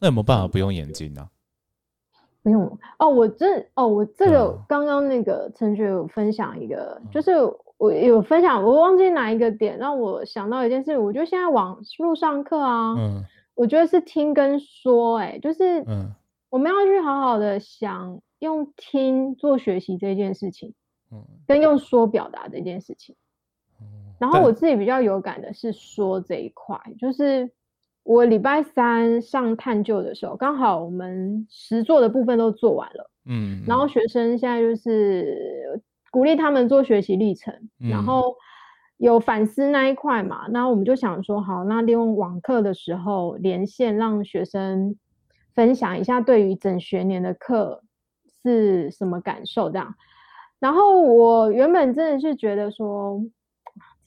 [0.00, 1.28] 那有没有办法不用眼睛呢、
[2.42, 7.32] 不用哦，我这哦，我这个嗯刚刚那个陈学有分享一个，就是
[7.76, 16.12] 我有分享，我忘记哪一个点让我想到一件事，我觉得现在网络上课啊，嗯我觉得是听跟说、欸，就是嗯
[16.48, 20.72] 我们要去好好的想用听做学习这件事情，
[21.10, 23.16] 嗯跟用说表达这件事情。
[23.80, 23.86] 嗯。
[24.18, 27.50] 然后我自己比较有感的是说这一块，就是
[28.08, 35.78] 我礼拜三上探究的时候，刚好我们实做的部分都做完了，嗯，然后学生现在就是
[36.10, 38.34] 鼓励他们做学习历程，然嗯后
[38.96, 44.96] 有反思那一块嘛，然后我们就想说，好，那利用网课的时候连线，让学生
[45.54, 47.82] 分享一下对于整学年的课
[48.42, 49.94] 是什么感受这样。
[50.58, 53.20] 然后我原本真的是觉得说，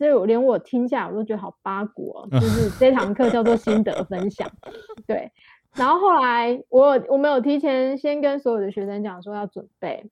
[0.02, 4.52] 所以我连我听下来我都觉得好八股哦，就是这 堂课叫做心得分享，
[5.06, 5.32] 对。
[5.76, 10.04] 然后后来我我没有提前先跟所有的学生讲说要准备，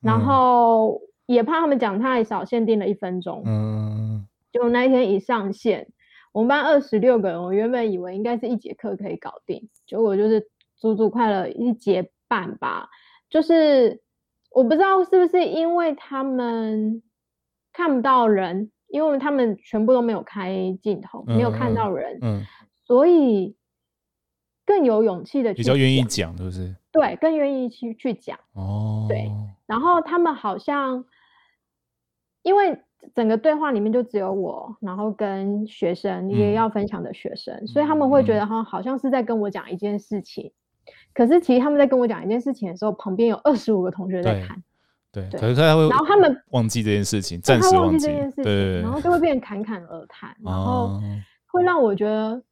[0.00, 5.86] 然后也怕他们讲太少，限定了一分钟，嗯，就那一天一上线，
[6.32, 12.88] 我们班二十六个人，我原本以为应该是一节课可以搞定，结果就是足足快了一节半吧，
[13.30, 14.02] 就是
[14.50, 17.00] 我不知道是不是因为他们
[17.72, 22.42] 看不到人，因为他们全部都没有开镜头，没有看到人，嗯，
[22.84, 23.56] 所以。
[24.68, 26.74] 更有勇气的，比较愿意讲，是不是？
[26.90, 28.36] 对，更愿意去去讲。
[28.54, 29.30] 哦，对。
[29.64, 31.04] 然后他们好像，
[32.42, 32.76] 因为
[33.14, 40.50] 整个对话里面就只有我，然后跟学生也要分享的学生，所以他们会觉得哈，好像是在跟我讲一件事情。
[41.14, 44.60] 可是其实他们在跟我讲一件事情的时候，旁边有二十五个同学在看。
[45.30, 51.00] 对，可是他会，然后他们忘记这件事情，暂时忘记这件事情，然后就会变侃侃而谈，然后
[51.46, 52.42] 会让我觉得。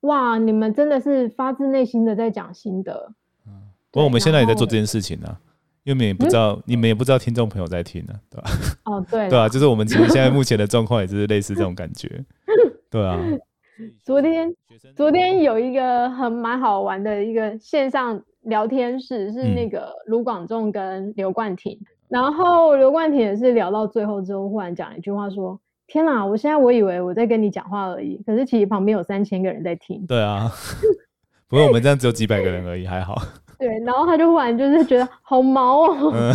[0.00, 3.12] 哇，你们真的是发自内心的在讲心得。
[3.44, 3.52] 嗯，
[3.90, 5.36] 不过我们现在也在做这件事情呢，
[5.82, 8.50] 因为你们也不知道，你们也不知道听众朋友在听呢，对吧？
[8.84, 12.24] 哦，对，对啊，就是我们其实现在目前的状况也是类似这种感觉。
[12.88, 13.18] 对啊，
[14.04, 14.54] 昨天
[14.94, 21.78] 昨天有一个很蛮好玩的一个线上聊天室，是那个卢广仲跟刘冠廷，
[22.08, 25.60] 然后刘冠廷也是聊到最后之后，忽然讲一句话说。
[25.88, 26.26] 天哪！
[26.26, 30.04] 我现在我以为我在跟你讲话而已，可是其实旁边有三千个人在听。
[30.04, 30.50] 对啊，
[31.46, 33.14] 不过我们这样只有几百个人而已，还好。
[33.56, 36.32] 对，然后他就忽然就是觉得好毛哦。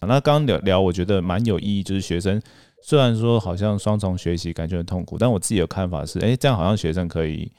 [0.06, 2.38] 那刚刚聊聊，我觉得蛮有意义，就是学生
[2.82, 7.50] 虽然说好像双重学习感觉很痛苦，但我自己的看法是，哎，这样好像学生可以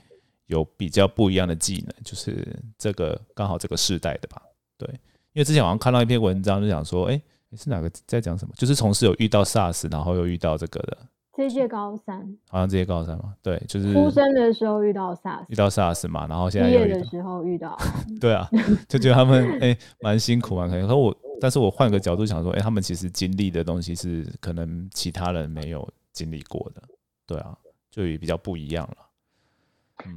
[0.50, 2.46] 有比较不一样的技能，就是
[2.78, 4.40] 这个刚好这个世代的吧。
[4.78, 4.88] 对，
[5.34, 7.20] 因为之前好像看到一篇文章，就讲说，哎。
[7.52, 8.54] 你是哪个在讲什么？
[8.56, 10.96] 就是从事有遇到 SARS，然后又遇到这个的。
[11.36, 17.76] 这届高三，好像这届高三嘛，对，就是出生的时候遇到 SARS，遇到 SARS 嘛，然后现在毕业的时候遇到。
[18.22, 18.48] 对啊，
[18.88, 20.88] 就觉得他们哎蛮辛苦嘛，可能。
[20.88, 26.84] 可我，但是我换个角度想说，哎，他们其实经历的东西是可能其他人没有经历过的，
[27.26, 27.58] 对啊，
[27.90, 28.98] 就也比较不一样了。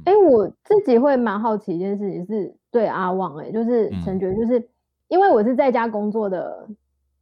[0.05, 4.67] 哎，我自己会蛮好奇一件事情，是对阿旺，哎，就是陈觉，就是
[5.07, 6.67] 因为我是在家工作的。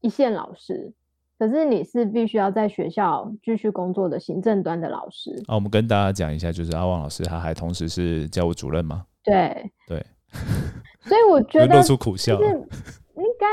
[0.04, 0.92] 一线老师，
[1.38, 5.30] 可是你是必须要在学校继续工作的行政端的老师。
[5.46, 9.06] 啊，我们跟大家讲一下，就是阿旺老师，他还同时是教务主任吗？
[9.24, 10.04] 对对，
[11.06, 12.46] 所以我觉得露出苦笑，是
[13.16, 13.46] 应该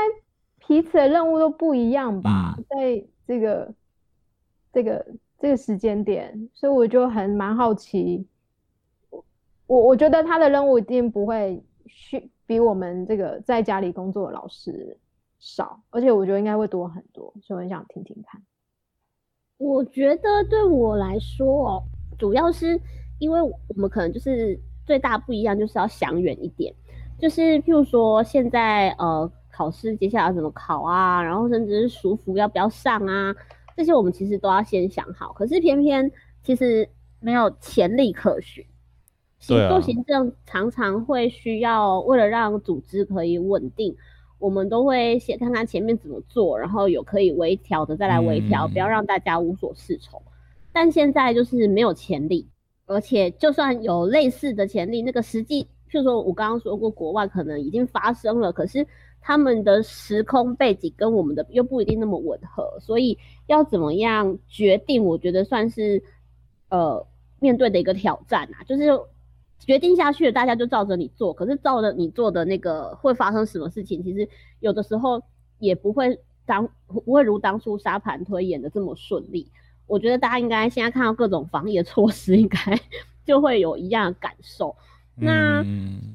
[0.67, 3.71] 彼此的任务都不一样吧，在这个
[4.73, 5.05] 这个
[5.37, 8.25] 这个时间点，所以我就很蛮好奇，
[9.69, 14.97] 我我觉得他的任务一定不会去比我们这个在家里工作的老师。
[15.41, 18.41] 少，而且我觉得应该会多很多，所以我很想听听看。
[19.57, 21.83] 我觉得对我来说哦，
[22.17, 22.77] 主要是
[23.19, 26.75] 因为我们可能就是最大不一样，就是要想远一点。
[27.17, 33.33] 就是譬如说，现在呃考试接下来要怎么考啊，然后甚至是舒服要不要上啊，
[33.77, 35.31] 这些我们其实都要先想好。
[35.31, 36.11] 可是偏偏
[36.43, 36.89] 其实
[37.21, 38.61] 没有潜力可循，
[39.39, 43.95] 做行政常常会需要为了让组织可以稳定。
[44.37, 50.21] 我们都会先看看前面怎么做，然后有可以微调的再来微调，不要让大家无所适从。
[50.71, 52.47] 但现在就是没有潜力，
[52.85, 58.87] 而且就算有类似的潜力，那个实际，譬如说我刚刚说过，国外可能已经发生了，可是
[59.19, 66.01] 他们的时空背景跟我们的又不一定那么吻合，所以要怎么样决定，我觉得算是
[66.69, 67.05] 呃
[67.41, 68.89] 面对的一个挑战啊，就是。
[69.59, 71.31] 决定下去了，大家就照着你做。
[71.31, 74.01] 可是照着你做的那个会发生什么事情？
[74.01, 74.27] 其实
[74.61, 75.21] 有的时候
[75.59, 79.51] 也不会当不会如当初沙盘推演的这么顺利。
[79.85, 82.57] 我觉得大家应该现在看到各种防疫的措施，应该
[83.25, 84.75] 就会有一样的感受。
[85.15, 85.63] 那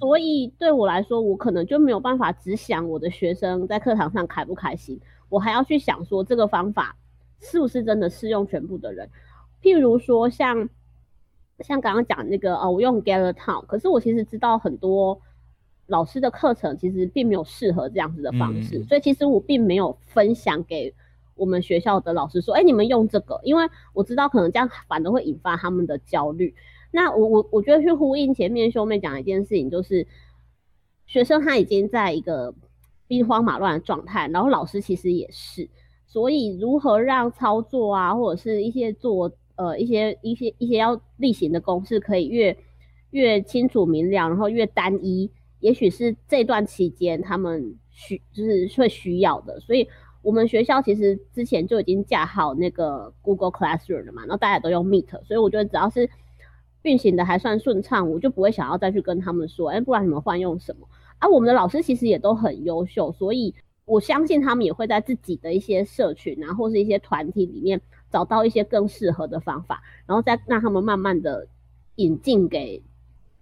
[0.01, 6.97] 所以对我来说，我可能就没有办法只想我的学生在课堂上开不开心，我还要去想说这个方法
[7.41, 9.09] 是不是真的适用全部的人。
[9.63, 10.69] 譬如说像。
[11.61, 15.21] 像刚刚讲那个，呃，我用 Gather Town，可是我其实知道很多
[15.87, 20.93] 老师的课程其实并没有适合这样子的方式，所以其实我并没有分享给
[21.37, 26.53] 我们学校的老师说，哎，你们用这个，因为我知道可能这样反而会引发他们的焦虑。
[26.91, 30.07] 那我我我觉得去呼应前面兄妹讲一件事情，就是
[31.07, 32.53] 学生他已经在一个
[33.07, 35.69] 兵荒马乱的状态，然后老师其实也是，
[36.07, 39.31] 所以如何让操作啊，或者是一些做。
[39.57, 42.57] 呃，一些一些一些要例行的公式可以越
[43.11, 49.89] 越清楚明了，然后越单一，也许是这段期间他们需就是会需要的，所以
[50.23, 56.09] 我们学校其实之前就已经架好那个 Google Classroom 了嘛，然后大家都用 Meet，所以我觉得只要是
[56.83, 60.89] 运行的还算顺畅，我就不会想要再去跟他们说，哎，不然你们换用什么？
[61.19, 67.81] 啊，我们的老师其实也都很优秀，所以我相信他们也会在自己的一些社群啊，或是一些团体里面
[68.15, 71.45] 找到一些更适合的方法，然后再让他们慢慢的
[71.97, 72.81] 引进给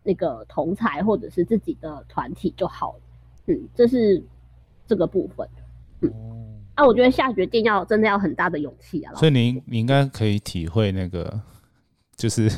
[0.03, 3.01] 那个同才或者是自己的团体就好了。
[3.49, 4.25] 嗯，这是
[4.87, 5.47] 这个部分。
[6.01, 6.11] 嗯，
[6.75, 9.13] 啊，我觉得下决定要真的要很大的勇气啊。
[9.15, 11.43] 所以您你应该可以体会那个，
[12.17, 12.51] 就是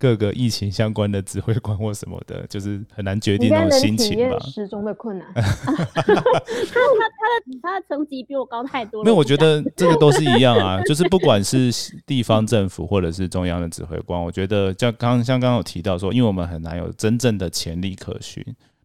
[0.00, 4.38] 各个疫情相关的指挥官或什么的， 就是很难决定那种心情吧。
[4.40, 5.32] 始终的困难。
[5.34, 9.04] 他 他他的他的成绩比我高太多了。
[9.04, 11.70] 没有，我觉得这个都是一样啊， 就是不管是
[12.06, 18.42] 地方政府或者是中央的指挥官，我觉得像刚像刚刚有提到说，因为我们很难有真正的潜力可循。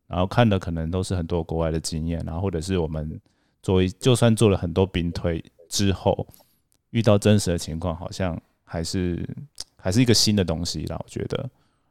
[0.07, 3.19] 然后看的可能都是很多国外的经验，然后或者是我们
[3.63, 6.27] 作为就算做了很多兵推之后，
[6.91, 9.27] 遇到真实的情况，好像还是
[9.85, 10.97] 还是一个新的东西啦。
[10.97, 11.47] 我觉得，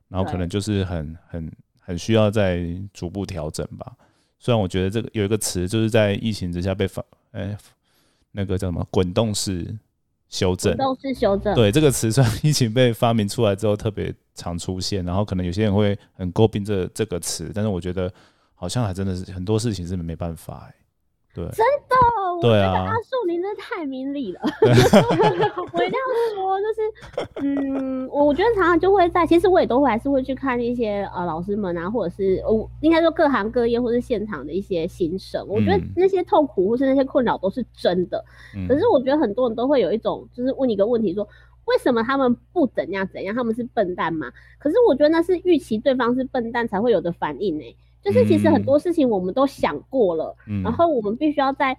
[0.09, 3.95] 然后可能就是很很很需要再逐步调整吧。
[4.41, 7.57] 虽然我觉得这个有一个词，就是在疫情之下被发，哎，
[8.33, 9.79] 那个叫什么滚动式。
[10.31, 18.13] 修正滚动式修正，对这个词，虽然疫情被发明出来之后特别常出现，然后可能有些人会很诟病这这个词，但是我觉得
[18.57, 20.75] 好像还真的是很多事情是没办法哎。
[21.33, 21.45] 对，
[22.45, 24.41] 对啊，阿树您真的太明理了。
[24.61, 26.81] 我一定要说，就是，
[27.43, 35.45] 嗯，我我觉得常常就会在，其实我也都会还是会去看一些呃老师们啊，或者是我应该说各行各业或是现场的一些心声。
[35.49, 38.25] 我觉得那些痛苦或是那些困扰都是真的。
[38.69, 41.27] 可是我觉得很多人都会有一种，就是问一个问题说，
[41.65, 43.35] 为什么他们不怎样怎样？
[43.35, 44.31] 他们是笨蛋吗？
[44.59, 47.77] 可是我觉得那是预期对方是笨蛋才会有的反应呢。
[48.03, 51.75] 就是其实很多事情我们都想过了，然后我们必须要在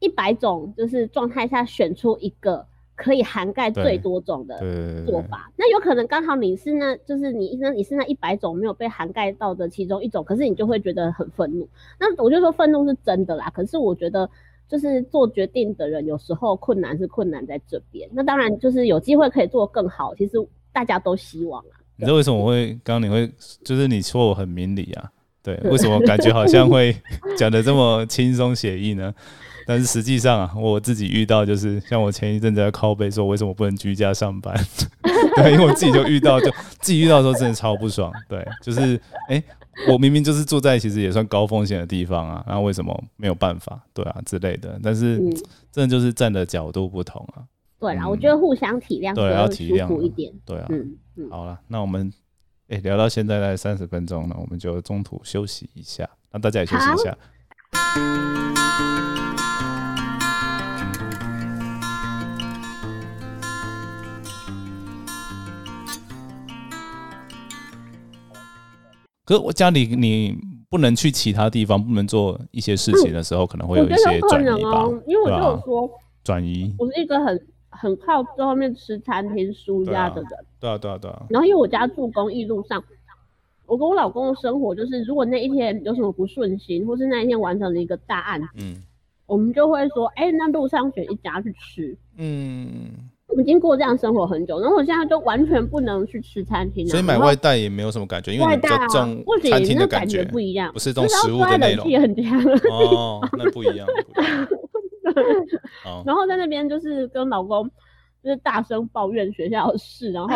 [0.00, 4.58] 一百种就是状态下选出一个可以涵盖最多种的
[5.06, 5.50] 做法。
[5.56, 11.68] 那有可能刚好你是那，就是你那你是那一百种没有被涵盖到的其中一种，可是你就会觉得很愤怒。
[11.98, 14.28] 那我就说愤怒是真的啦，可是我觉得
[14.68, 18.08] 就是做决定的人有时候困难是困难在这边。
[18.12, 20.36] 那当然就是有机会可以做更好，其实
[20.72, 21.80] 大家都希望啊。
[21.96, 23.30] 你知道为什么我会刚刚你会
[23.62, 25.10] 就是你说我很明理啊？
[25.42, 26.94] 对，为什么感觉好像会
[27.36, 29.14] 讲的这么轻松写意呢？
[29.70, 34.52] 但是实际上啊，我自己遇到就是像我前一阵子在靠背说为什么不能居家上班，
[35.36, 38.12] 对，因为我自己就遇到，就自己遇到的时候真的超不爽。
[38.28, 39.40] 对， 就是哎，
[39.88, 43.80] 我明明就是住在其实也算高风险的地方啊，然后为什么没有办法？
[43.94, 44.76] 对啊之类的。
[44.82, 45.18] 但是
[45.70, 47.46] 真的就是站的角度不同啊。
[47.78, 50.32] 对啊，我觉得互相体谅，对，要体谅一点。
[50.44, 51.30] 对啊，嗯嗯。
[51.30, 52.12] 好了，那我们。
[52.70, 57.16] 哎，聊到现在大概三十分钟了，我们就中途休息一下，让大家也休息一下。
[69.30, 70.36] 可是我家里你
[70.68, 74.88] 不能去其他地方，不能做一些事情的时候，可能会有一些转移吧？
[75.06, 75.88] 因为我就有说
[76.24, 77.40] 转移，我是一个很。
[77.72, 81.24] 很靠在后面吃餐厅、书家的人，对啊，对啊，对啊。
[81.30, 82.82] 然后因为我家住公益路上，
[83.64, 88.82] 我跟我老公的生活就是，如果那一天有什么不顺心，或是那一天完成了一个大案，嗯，
[89.26, 103.86] 我们就会说，哎，那路上选一家去吃，嗯，已经过这样生活很久，然后我现在就完全不能去吃餐厅，所以买外带也没有什么感觉，因为这种餐厅的感觉不一样，不是这种食物的内容，很强哦，那不一样。
[106.04, 107.68] 然后在那边就是跟老公
[108.22, 110.28] 就是大声抱怨学校的事，然后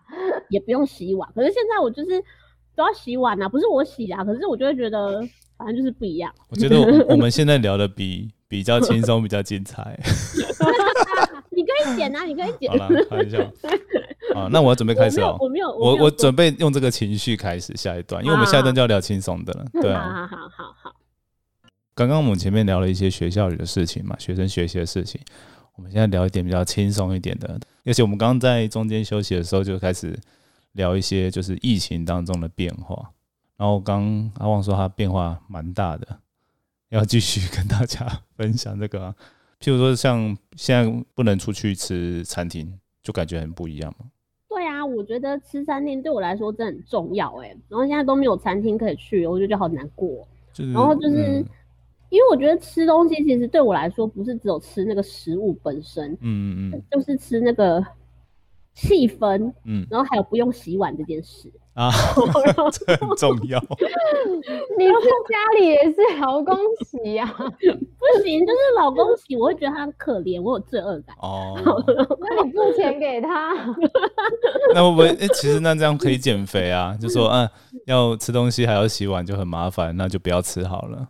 [0.50, 1.28] 也不用洗碗。
[1.34, 2.22] 可是现在我就是
[2.74, 5.20] 都要洗碗啊，不是我洗啊，可是我就会觉得
[5.58, 6.32] 反正就是不一样。
[6.48, 9.98] 我觉得我们现在聊的比比较轻松，比较精彩。
[11.78, 12.70] 你可以剪啊，你可以剪。
[12.70, 13.38] 好了，开玩笑。
[14.34, 15.36] 啊，那我要准备开始了。
[15.40, 19.64] 我没有，我我准备用这个情绪开始下一段，因为我们下一段就要聊轻松的了。
[19.80, 20.96] 对啊， 好好好好。
[21.94, 25.20] 刚刚我们前面聊了一些学校里的事情嘛，学生学习的事情。
[25.76, 30.18] 我们现在聊一点比较轻松一点的，而且我们刚刚在中间休息的时候就开始
[30.72, 33.10] 聊一些就是疫情当中的变化。
[33.56, 36.18] 然后刚阿旺说他变化蛮大的，
[36.90, 38.06] 要继续跟大家
[38.36, 39.14] 分享这个。
[39.60, 44.06] 譬如说像现在不能出去吃餐厅，就感觉很不一样嘛。
[44.48, 47.48] 对啊，我觉得吃餐厅对我来说真的很重要哎。
[47.68, 50.26] 然后现在都没有餐厅可以去，我就觉得好难过。
[50.72, 51.44] 然后就是。
[52.08, 57.84] 因为我觉得吃东西其实对我来说不是只有吃那个食物本身，嗯嗯嗯，就是吃那个
[58.76, 61.50] 气氛，嗯，然后还有不用洗碗这件事。
[61.74, 61.90] 啊，
[62.72, 63.60] 这很重要。
[64.78, 64.92] 你是
[65.28, 66.56] 家里也是老公
[66.86, 71.14] 洗呀、 不行，就是老公洗，我会觉得他很可怜，我有罪恶感。
[71.20, 71.54] 哦，
[72.18, 73.52] 那你付钱给他，
[74.74, 75.08] 那会不会？
[75.20, 76.96] 哎、其实那这样可以减肥啊？
[76.98, 77.50] 就说，嗯、
[77.84, 81.08] 要吃东西还要洗碗，就很麻烦，那就不要吃好了。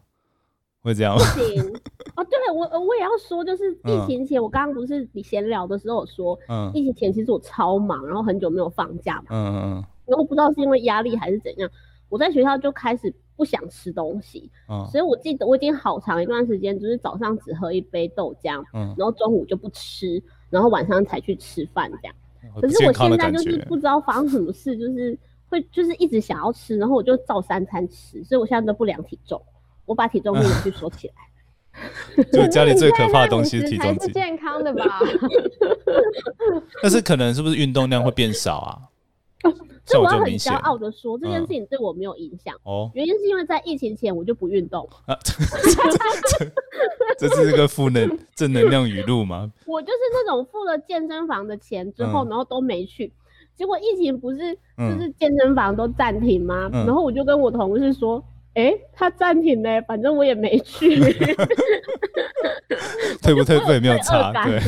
[0.82, 1.24] 会这样吗？
[1.34, 1.72] 不行
[2.16, 11.70] 哦，对我我也要说，就是疫情前，我刚刚不是你闲聊的时候有说，嗯疫情前其实我超忙，然后很久没有放假嘛，嗯嗯然后不知道是因为压力还是怎样，
[12.08, 22.14] 我在学校就开始不想吃东西，嗯所以我记得我已经好长一段时间，就是早上只喝一杯豆浆，嗯然后中午就不吃，然后晚上才去吃饭这样。
[22.42, 23.30] 嗯，可是我现在。
[23.30, 25.18] 就是不知道发生什么事，就是
[25.50, 29.40] 会就是一直想要吃，然后我就照三餐吃，所以我现在都不量体重，
[29.84, 31.14] 我把体重计拿去收起来。
[32.32, 35.00] 就家里最可怕的东西是体重计，健康的吧？
[36.82, 38.78] 但是可能是不是运动量会变少啊？
[39.86, 42.52] 像所以我要很我就明显骄傲的说，这件嗯事情对我没有影响。
[42.64, 45.16] 哦，原因是因为在疫情前我就不运动，啊，
[47.18, 49.50] 这是一个负能正能量语录吗？
[49.66, 53.12] 我就是那种付了健身房的钱之后，嗯然后都没去。
[53.54, 56.68] 结果疫情不是就嗯是健身房都暂停吗？
[56.72, 58.22] 嗯然后我就跟我同事说，
[58.56, 60.98] 哎、他暂停嘞，反正我也没去。
[63.22, 64.58] 退不退费没有罪恶差，对。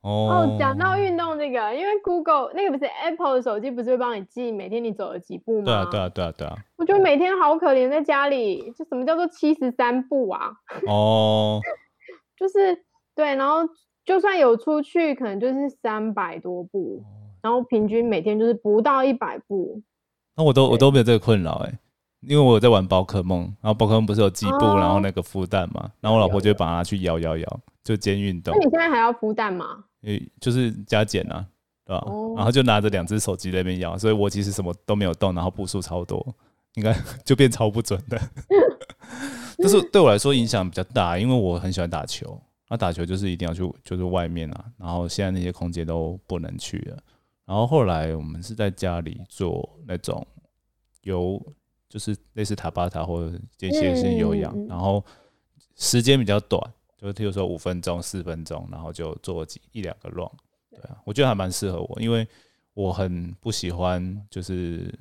[0.00, 0.08] 哦
[0.48, 5.64] 哦，讲到运动这个，因为 Google 那个不是 Apple 的手机，不是会帮你记每天你走了几步吗？
[5.64, 6.56] 对啊，对啊，对啊，对啊。
[6.76, 10.52] 我觉得每天好可怜，在家里，就什么叫做七十三步啊？
[10.88, 11.60] 哦，
[12.36, 12.82] 就是
[13.14, 13.68] 对，然后
[14.06, 17.02] 就算有出去，可能就是三百多步，
[17.42, 19.82] 然后平均每天就是不到一百步。
[20.36, 21.78] 那我都我都没有这个困扰哎，
[22.20, 29.84] 因为我有在玩宝可梦，然后宝可梦不是有计步，哦然后那个孵蛋嘛，然后我老婆就会把它去摇摇摇，就兼运动那，你现在还要孵蛋吗？
[30.02, 31.46] 诶，就是加减啊，
[31.84, 32.02] 对吧？
[32.06, 36.34] 哦然后就拿着两只手机在那边摇，所以我其实什么都没有动，然后步数超多，
[36.74, 36.92] 应该
[37.24, 38.20] 就变超不准的。
[39.56, 46.98] 但是对我来说影响比较大，因为我很喜欢打球，那打球就是一定要去就是外面啊，然后现在那些空间都不能去了。
[47.46, 50.26] 然后后来我们是在家里做那种
[51.02, 51.40] 有
[51.88, 55.04] 就是类似塔巴塔或者间歇性有氧，然后
[55.76, 56.60] 时间比较短，
[56.96, 60.28] 就是譬如说五分钟、四分钟，然后就做几一两个 run。
[60.70, 62.26] 对啊，我觉得还蛮适合我，因为
[62.72, 64.92] 我很不喜欢就是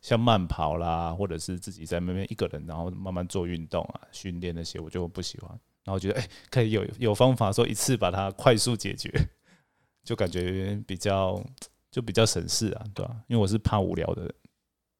[0.00, 5.50] 像慢跑啦，或者是自己在那边一个人，然后慢慢做运动啊、训练那些，我就不喜欢。
[5.84, 9.10] 然后觉得哎、可以有有方法说一次把它快速解决，
[10.04, 11.42] 就感觉比较
[11.90, 14.34] 就比较省事啊，对吧、因为我是怕无聊的人，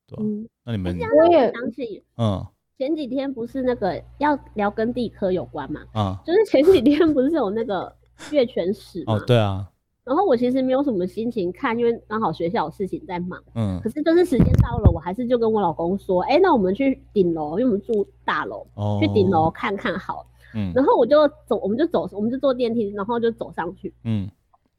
[0.06, 2.46] 对吧、嗯，那你们我也想起嗯。
[2.78, 6.22] 前几天不是那个要聊跟地科有关嘛，啊。
[6.24, 7.92] 就是前几天不是有那个
[8.30, 9.68] 月全食嘛，哦对啊。
[10.04, 13.42] 然后我其实没有什么心情看，因为刚好学校有事情在忙。
[13.54, 13.80] 嗯。
[13.82, 18.98] 可是就是时间到了，我还是就跟我老公说，哎、那我们去顶楼，因为我们住大楼，哦。
[19.02, 20.26] 去顶楼看看好了。
[20.54, 20.72] 嗯。
[20.72, 24.30] 然后我就走，我们就走，我们就坐电梯，然后就走上去，嗯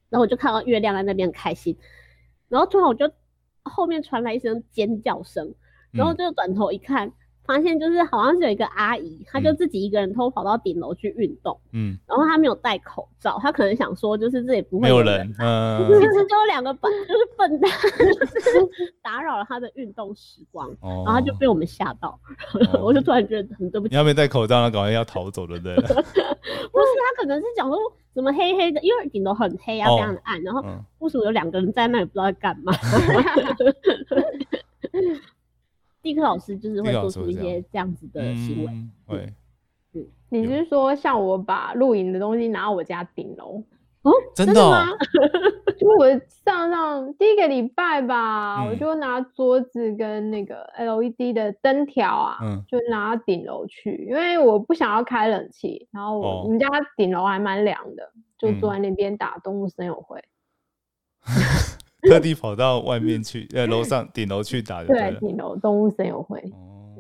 [0.09, 1.77] 然后我就看到月亮在那边很开心，
[2.47, 3.11] 然后突然我就
[3.63, 5.53] 后面传来一声尖叫声，
[5.91, 6.17] 然后嗯。
[6.17, 7.11] 就转头一看，
[7.49, 22.19] 发现就是好像是有一个阿姨，她就嗯自己一个人偷跑到顶楼去运动，嗯然后她没有戴口罩，她可能想说就是这里不会有人其实 就有两个笨，就是笨蛋，就是打扰了她的运动时光，哦然后他就被我们吓到，
[22.73, 23.93] 哦 我就突然觉得很对不起。
[23.95, 25.73] 你要没戴口罩，那赶快要逃走，对不对？
[25.81, 27.75] 不是他可能是讲说
[28.13, 32.71] 怎么黑黑的，因为顶楼很黑啊，哦非常的暗，然后嗯为什么有两个人在那里不知道在干嘛？
[36.01, 39.33] 地科老师就是会做出一些这样子的行为，嗯，会
[40.29, 43.63] 你是说像我把露营的东西拿到我家顶楼？
[44.03, 44.87] 哦，真的哦的吗？
[45.77, 46.07] 就我
[46.45, 60.23] 上上第一个礼拜吧，我嗯就拿桌子跟那个 LED 的灯条啊，嗯就拿到顶楼去，因为我不想要开冷气，然后我,、们家顶楼还蛮凉的，就坐嗯在那边打动物森友会。
[62.07, 66.39] 特地跑到外面去，呃，楼上顶楼去打的对对，顶楼动物森友会。
[66.53, 66.95] 哦，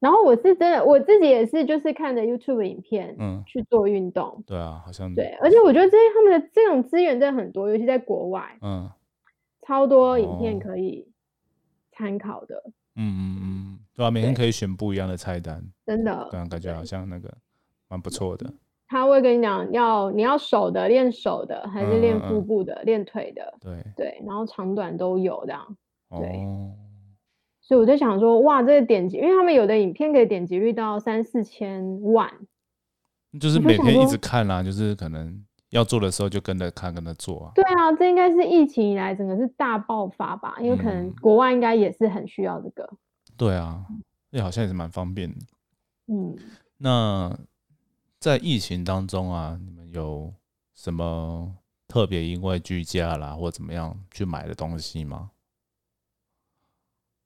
[0.00, 4.42] 然后我是真的，我自己也是，就是看着 YouTube 影片嗯，去做运动。
[4.46, 8.90] 对啊，好像对，而且我觉得这些他们的这种资源真的很多，尤其在国外，嗯
[9.66, 11.08] 超多影片哦可以
[11.92, 12.62] 参考的，
[12.96, 16.28] 嗯嗯嗯，对啊，每天可以选不一样的菜单，真的。
[16.30, 17.32] 对啊，感觉好像那个
[17.88, 18.52] 蛮不错的。
[18.94, 25.76] 他会跟你讲，要你要手的练手的，还是练腹部的，练腿的，对，对，然后长短都有这样。
[26.10, 26.70] 对哦，
[27.60, 32.30] 所以我就想说，哇，这个点击，因为他们有的影片可以点击率到三四千万，
[33.40, 37.52] 就是每天一直看啦，就是可能要做的时候就跟着看，跟着做啊。
[37.52, 40.54] 对啊，这应该是疫情以来整个是大爆发吧？
[40.60, 42.88] 因为可能嗯国外应该也是很需要这个。
[43.36, 43.84] 对啊，
[44.30, 45.36] 那好像也是蛮方便的。
[46.06, 46.36] 嗯，
[46.78, 47.36] 那
[48.24, 50.32] 在疫情当中啊，你们有
[50.72, 51.54] 什么
[51.86, 55.30] 特别因为居家啦或怎么样去买的东西吗？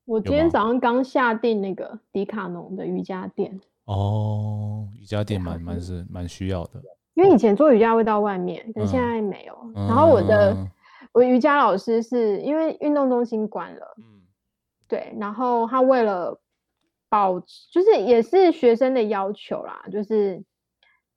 [0.07, 6.83] 我今天早上刚下定那个迪卡侬的瑜伽垫，哦，瑜伽垫好蛮蛮是蛮需要的。
[7.15, 9.07] 因为以前做瑜伽会到外面，可是现嗯。
[9.07, 9.57] 在没有。
[9.77, 10.69] 然后我的嗯
[11.13, 14.23] 我瑜伽老师是因为运动中心关了，嗯。
[14.89, 16.41] 对，然后他为了
[17.09, 20.43] 保持，就是也是学生的要求啦，就是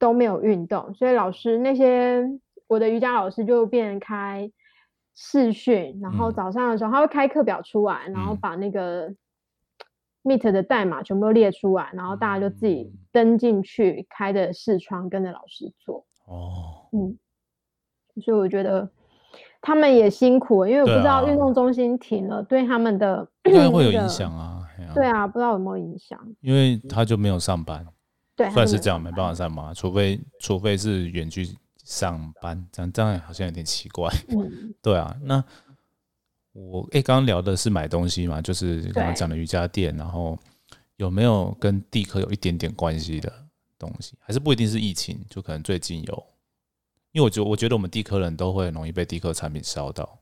[0.01, 2.27] 都没有运动，所以老师那些
[2.65, 4.51] 我的瑜伽老师就变成开
[5.13, 9.13] 视讯，然后嗯早上的时候他会开课表出来，然后嗯把那个
[10.23, 16.03] Meet 的代码全部都列出来，然后大家就自己嗯登进去，开的视窗跟着老师做。
[16.25, 17.15] 哦，嗯，
[18.23, 18.89] 所以我觉得
[19.61, 24.57] 他们也辛苦，因为我不知道运啊动中心停了，对他们的应该会有那个影响啊。
[24.95, 26.19] 对啊，不知道有没有影响。
[26.41, 27.85] 因为他就没有上班，
[28.49, 31.47] 算是这样，没办法上班，除非除非是远距
[31.83, 34.09] 上班，这样这样好像有点奇怪。
[34.29, 35.43] 嗯， 对啊，那
[36.53, 40.37] 我哎，刚刚聊的是买东西嘛，就是刚刚讲的瑜伽垫，然后
[40.97, 43.31] 有没有跟地科有一点点关系的
[43.77, 44.15] 东西？
[44.19, 46.23] 还是不一定是疫情，就可能最近有？
[47.11, 50.17] 因为我觉我觉得我们地科人都会很容易被地科产品烧到，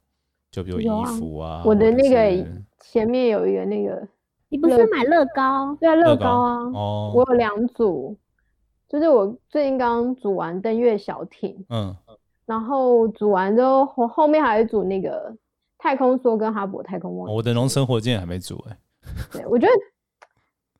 [0.52, 2.48] 就比如衣服啊，我的那个
[2.80, 4.08] 前面有一个那个，
[4.50, 5.76] 你不是买乐高？
[5.80, 8.18] 对啊，乐乐高啊，哦，我有两组，
[8.88, 11.96] 就是我最近刚组完登月小艇，嗯
[12.46, 15.32] 然后组完之后，我后面还有一组那个
[15.78, 17.36] 太空梭跟哈勃太空望远镜。
[17.36, 18.78] 我的龙生活今天还没组哎、
[19.32, 19.74] 对，我觉得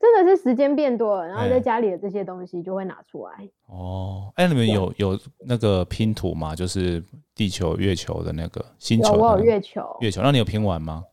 [0.00, 3.48] 真的是时间变多了，然后哎在家里的这些东西就会拿出来。
[3.68, 5.16] 哦，哎、你们有有
[5.46, 6.56] 那个拼图吗？
[6.56, 7.00] 就是
[7.36, 11.04] 地球、月球的那个星，球的那个我有月球，月球，那你有拼完吗？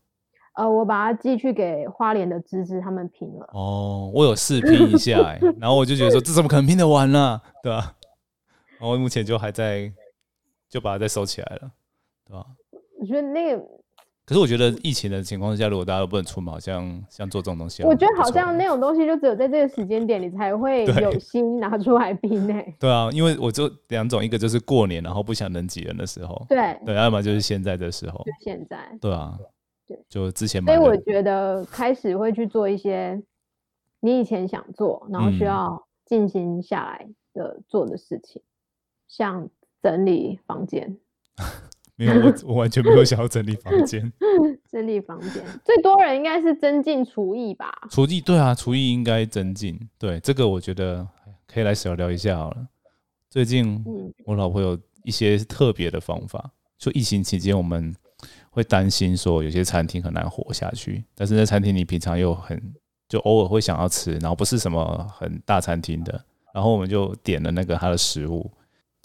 [0.58, 3.48] 呃，我把它寄去给花莲的芝芝他们拼了。
[3.52, 7.94] 哦，我有试拼一下哎、 然后我就觉得说这怎么可能拼得完呢、对吧、
[8.78, 9.92] 然后目前就还在
[10.68, 11.70] 就把它再收起来了，
[12.26, 12.44] 对吧、
[13.00, 13.62] 我觉得那个，
[14.26, 28.76] 可是我觉得疫情的情况下，如果大家都不能出门，好像像做这种东西，我觉得好像那种东西就只有在这个时间点你才会有心拿出来拼诶、 对啊，因为我就两种，一个就是过年然后不想人挤人的时候，对，对，要么就是现在的时候就，现在。
[29.00, 29.38] 对啊，
[29.88, 33.20] 对，就之前所以我，觉得开始会去做一些
[34.00, 38.42] 你以前想做，然后需嗯要进行下来的做的事情，
[39.08, 39.48] 像
[39.82, 40.96] 整理房间。
[41.96, 44.12] 没有我我完全没有想要整理房间，
[44.70, 47.72] 整理房间，最多人应该是增进厨艺吧？
[47.90, 51.04] 厨艺对啊，厨艺应该增进，对这个我觉得
[51.48, 52.68] 可以来小聊一下好了。
[53.28, 57.92] 最近嗯，我老婆有一些特别的方法，就疫情期间我们
[58.50, 62.60] 会担心说有些餐厅很难活下去，但是那餐厅你平常又很
[63.08, 68.50] 就偶尔会想要吃，然后不是什么很大餐厅的，然后我们就点了那个它的食物，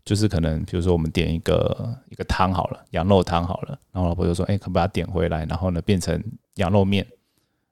[0.03, 6.21] 就是可能比如说我们点一个一个汤好了，羊肉汤好了，然后老婆就说，哎、可不可以把它点回来，然后呢变成
[6.55, 7.05] 羊肉面，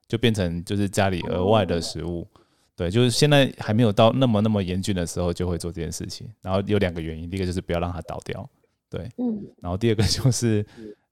[0.08, 2.28] 就变成就是家里额外的食物。
[2.74, 6.28] 对，就是现在还没有到那么那么严峻的时候，就会做这件事情。
[6.42, 8.50] 然后有两个原因，第一个就是不要让它倒掉，
[8.90, 10.66] 对，嗯，然后第二个就是，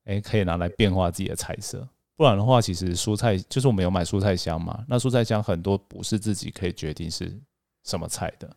[0.09, 1.87] 哎、可以拿来变化自己的菜色。
[2.15, 7.39] 不然的话，其实蔬菜就是我们有买蔬菜箱嘛，那蔬菜箱很多不是自己可以决定是
[7.85, 8.49] 什么菜的。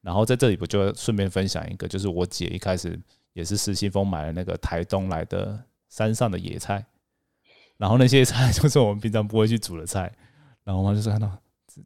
[0.00, 2.98] 然后在这里，我就顺便分享一个，就是我姐一开始
[3.32, 6.84] 也是失心疯买了那个台东来的山上的野菜，
[7.76, 10.12] 然后那些菜 就是我们平常不会去煮的菜，
[10.64, 11.30] 然后我妈就说看到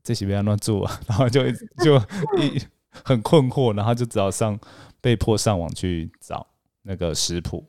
[0.05, 1.51] 这些不要乱做啊， 然后就
[1.83, 1.97] 就
[2.39, 2.63] 一
[3.05, 4.59] 很困惑，然后就只好上
[5.01, 6.47] 被迫上网去找
[6.83, 7.67] 那个食谱，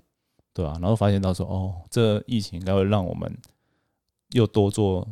[0.53, 3.33] 对啊，然后发现到说哦，这疫情应该会让我们
[4.31, 5.07] 又多做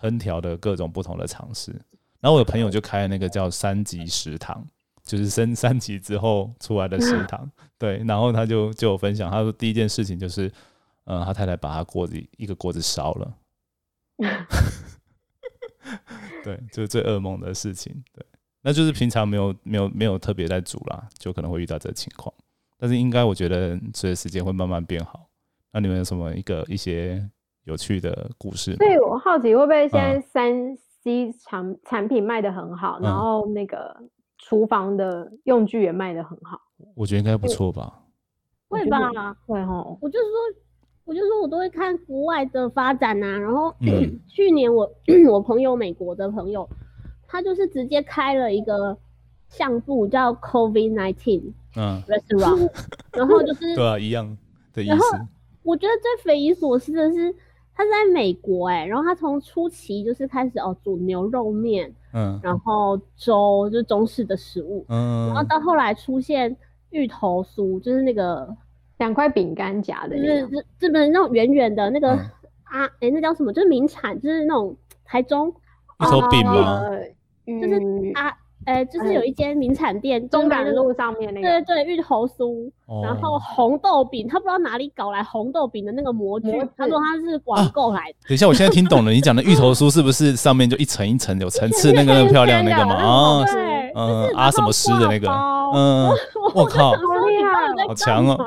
[0.00, 1.72] 烹调的各种不同的尝试。
[2.20, 4.66] 然后我有朋友就开了那个叫三级食堂，
[5.04, 10.50] 就是升三级之后出来的食堂，对，然后他就就有分享，他说第一件事情就是，
[11.04, 13.34] 呃，他太太把他锅子一个锅子烧了，
[16.42, 18.26] 对，就是最噩梦的事情，对，
[18.62, 22.34] 那就是平常没有没有没有特别在煮啦，就可能会遇到这情况，
[22.78, 25.28] 但是应该我觉得随着时间会慢慢变好。
[25.72, 27.22] 那你们有什么一个一些
[27.64, 28.86] 有趣的故事所？
[28.86, 33.94] 以我好奇会不会现在嗯三 C 产产品卖的很好，然嗯后那个
[34.38, 36.58] 厨房的用具也卖的很好，
[36.94, 38.02] 我觉得应该不错吧。
[38.68, 38.98] 会吧？
[39.46, 40.62] 会哈，我就是说，
[41.04, 44.90] 我就说我都会看国外的发展呐、然后、嗯 去年我
[45.30, 46.68] 我朋友美国的朋友，
[47.26, 48.96] 他就是直接开了一个
[49.48, 52.70] 相簿叫 COVID nineteen 嗯，restaurant，
[53.12, 54.36] 然后就是对啊，一样
[54.72, 55.18] 的意然后思。
[55.62, 57.34] 我觉得最匪夷所思的是，
[57.74, 66.56] 他在美国哎、然后他从初期就是开始哦煮牛肉面，嗯然后粥就是中式的食物，嗯然后嗯，到后来出现
[66.90, 68.48] 芋头酥，就是那个
[68.98, 72.18] 两块饼干夹的就是那样，日日本那种圆圆的那个、嗯
[72.64, 73.52] 啊哎、那叫什么？
[73.52, 74.74] 就是名产，就是那种
[75.04, 76.80] 台中芋头饼吗？
[76.80, 77.00] 呃，
[77.60, 78.34] 就是嗯啊
[78.68, 82.70] 哎、就是有一间名产店，就是中港路上面那个对对对，芋头酥，
[83.02, 88.28] 然后哦红豆饼，他不知道哪里搞来红豆饼的那个模具，他说他是网购来的。
[88.28, 92.94] 等一下，我现在听懂了，你讲的芋头酥是不是上面就一层一层有层次那个很漂亮那个嘛？
[93.40, 95.28] 啊，对，嗯就是啊什么丝的那个
[95.74, 96.10] 嗯，
[96.54, 96.92] 我靠，
[97.86, 98.36] 好强哦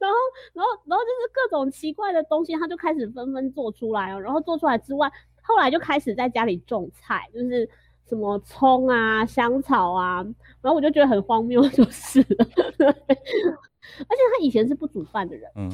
[0.00, 0.16] 然后，
[0.52, 4.20] 然后，然后就是各种奇怪的东西，他就开始纷纷做出来哦。
[4.20, 5.10] 然后做出来之外，
[5.42, 7.68] 后来就开始在家里种菜，就是
[8.14, 10.22] 什么葱啊、香草啊。
[10.60, 12.46] 然后我就觉得很荒谬， 就是了。
[12.78, 15.70] 而且他以前是不煮饭的人，嗯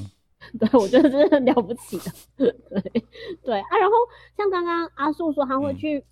[0.59, 2.05] 对我觉得真的很了不起的。
[2.39, 2.55] 对
[3.43, 3.95] 对啊，然后
[4.36, 6.05] 像刚刚阿树说他会嗯去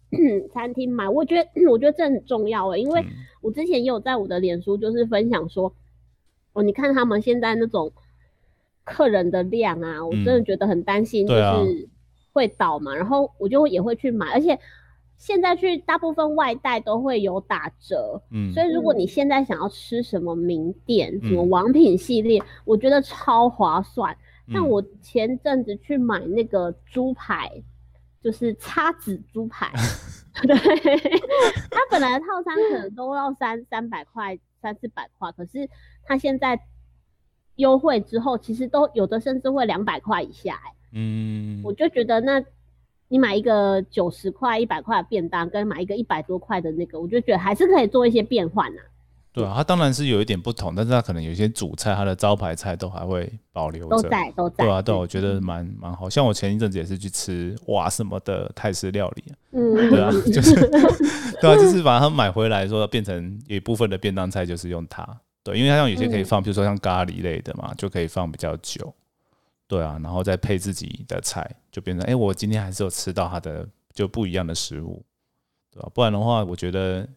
[0.53, 3.07] 餐厅买，我觉得 我觉得这很重要诶，因为嗯
[3.41, 5.73] 我之前也有在我的脸书就是分享说，
[6.53, 7.93] 哦，你看他们现在那种
[8.85, 11.89] 客人的量啊，我真的嗯觉得很担心，就是
[12.33, 12.95] 会倒嘛。
[12.95, 14.59] 然后我就也会去买，而且
[15.19, 24.17] 现在去大部分外带都会有打折，嗯所以如果你现在想要吃什么名店、什么嗯王品系列，我觉得超划算。
[24.53, 27.51] 像嗯我前阵子去买那个猪排，
[28.23, 29.73] 就是叉子猪排，
[30.47, 30.55] 对，
[31.71, 35.69] 它本来的套餐可能都要三三百块、三四百块，可是
[36.05, 36.61] 它现在
[37.57, 42.45] 优惠之后，其实都有的甚至会两百块以下、欸，嗯我就觉得那。
[43.09, 48.81] 你买一个九十块、一百块的便当，跟买一个一百多块的那个，我就觉得还是可以做一些变换呐、
[49.33, 53.91] 对啊，它当然是有一点不同，但是它可能有一些主菜，它的招牌菜都还会保留着。
[53.91, 54.65] 都在都在。
[54.65, 56.09] 对啊，对啊，我觉得蛮蛮好。
[56.09, 60.55] 像我前一阵子也是去吃哇什么的泰式料理，嗯， 对啊，就是
[61.41, 65.07] 对啊，就是把它买回来说变成有一部分的便当菜，就是用它。
[65.45, 68.93] 对，因为它像有些可以放，比如说像咖喱类的嘛，就可以放比较久。
[69.69, 75.05] 对啊，然后再配自己的菜，就变成哎、我今天还是有吃到它的就不一样的食物，
[75.71, 77.09] 对吧、不然的话，我觉得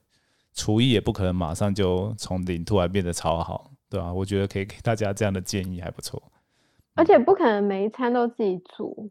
[0.54, 6.22] 厨艺也不可能马上就从零突然变得超好，对吧、我觉得可以给大家这样的建议还不错。
[6.96, 9.10] 而且不可能每一餐都自己煮，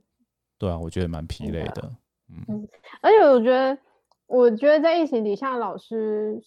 [0.59, 1.91] 对啊，我觉得蛮疲累的。
[2.30, 2.68] 嗯
[3.01, 3.78] 而且我觉得，
[4.26, 6.43] 我觉得在疫情底下，老师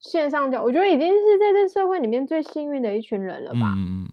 [0.00, 3.72] 线上教，我觉得已经是在这社会里面最幸运的一群人了吧。
[3.76, 4.08] 嗯，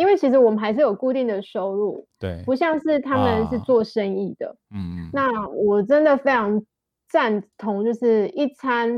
[0.00, 4.56] 因为其实我们还是有固定的收入，对，不像是他们是啊做生意的。
[4.74, 6.64] 嗯嗯，那我真的非常
[7.06, 8.90] 赞同，就是一餐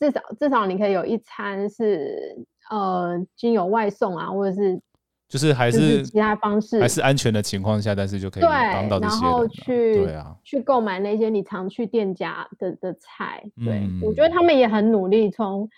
[0.00, 2.36] 至少至少你可以有一餐是
[2.68, 4.80] 呃经由外送啊，或者是
[5.28, 13.40] 就是还就是其他方式，还是安全的情况下，但是就可以对，帮到这然后去对啊，去购买那些你常去店家的的菜。
[13.64, 15.68] 对、我觉嗯得他们也很努力，从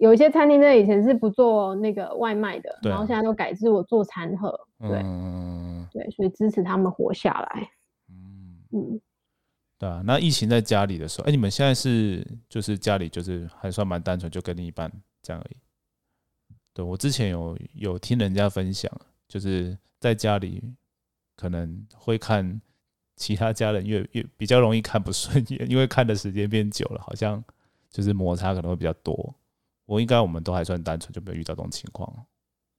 [0.00, 4.58] 有一些餐厅在以前是不做那个外卖的，然后现在都改制我做餐盒。
[4.80, 7.70] 对、嗯对，所以支持他们活下来。
[8.10, 9.00] 嗯，嗯，
[9.78, 10.02] 对啊。
[10.04, 14.90] 那疫情在家里的时候，哎、你们现在是就是家里就是还算蛮单纯，就跟另一半
[15.22, 15.56] 这样而已。
[16.74, 18.90] 对我之前有有听人家分享，
[19.28, 20.60] 就是在家里
[21.36, 22.60] 可能会看
[23.14, 27.42] 其他家人越越比较容易看不顺眼，因为看的时间变久了，好像
[27.90, 29.32] 就是摩擦可能会比较多。
[29.86, 32.10] 我应该我们都还算单纯，就没有遇到这种情况。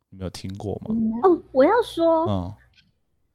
[0.09, 0.95] 你没有听过吗？
[1.23, 2.53] 哦，我要说，嗯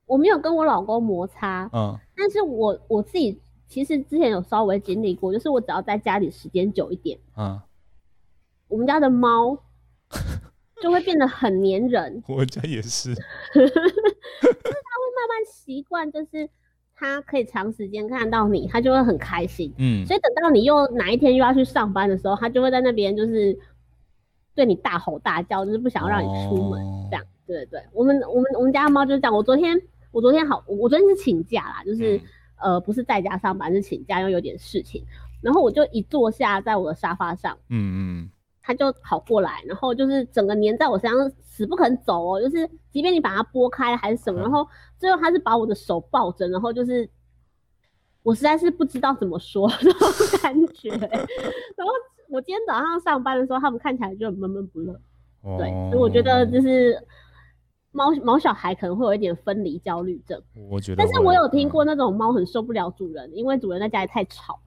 [0.06, 7.60] 我没有跟我老公摩擦，嗯但是我我自己其实之前有稍微经历过，就是我只要在家里时间久一点，嗯，
[8.66, 9.56] 我们家的猫
[10.82, 13.14] 就会变得很粘人，我家也是。
[13.54, 16.48] 就是它会慢慢习惯，就是
[17.00, 19.72] 它可以长时间看到你，它就会很开心。
[19.78, 23.58] 嗯所以等到你又哪一天又要去上班的时候，它就会在那边就是
[24.54, 26.78] 对你大吼大叫，就是不想要让你出门。
[26.84, 29.34] 哦这样，对对对，我们我们我们家的猫就是这样。
[29.34, 29.80] 我昨天
[30.12, 32.20] 我昨天好，我我昨天是请假啦，就是、嗯
[32.62, 35.02] 呃不是在家上班，是请假，因为有点事情。
[35.40, 38.30] 然后我就一坐下在我的沙发上，嗯嗯
[38.62, 42.40] 它就跑过来，然后就是整个粘在我身上，死不肯走哦。
[42.40, 44.66] 就是即便你把它拨开还是什么，嗯然后
[44.98, 47.08] 最后它是把我的手抱着，然后就是
[48.22, 50.08] 我实在是不知道怎么说这种
[50.42, 50.90] 感觉。
[51.76, 51.92] 然后
[52.28, 54.92] 我今天早上上班的时候，他们看起来就很闷闷不乐。
[55.42, 57.02] 哦对，所以我觉得就是
[57.92, 60.96] 猫猫小孩可能会有一点分离焦虑症，我觉得。
[60.96, 64.60] 但是我有听过嗯，那种猫很受不了主人，因为主人在家里太吵。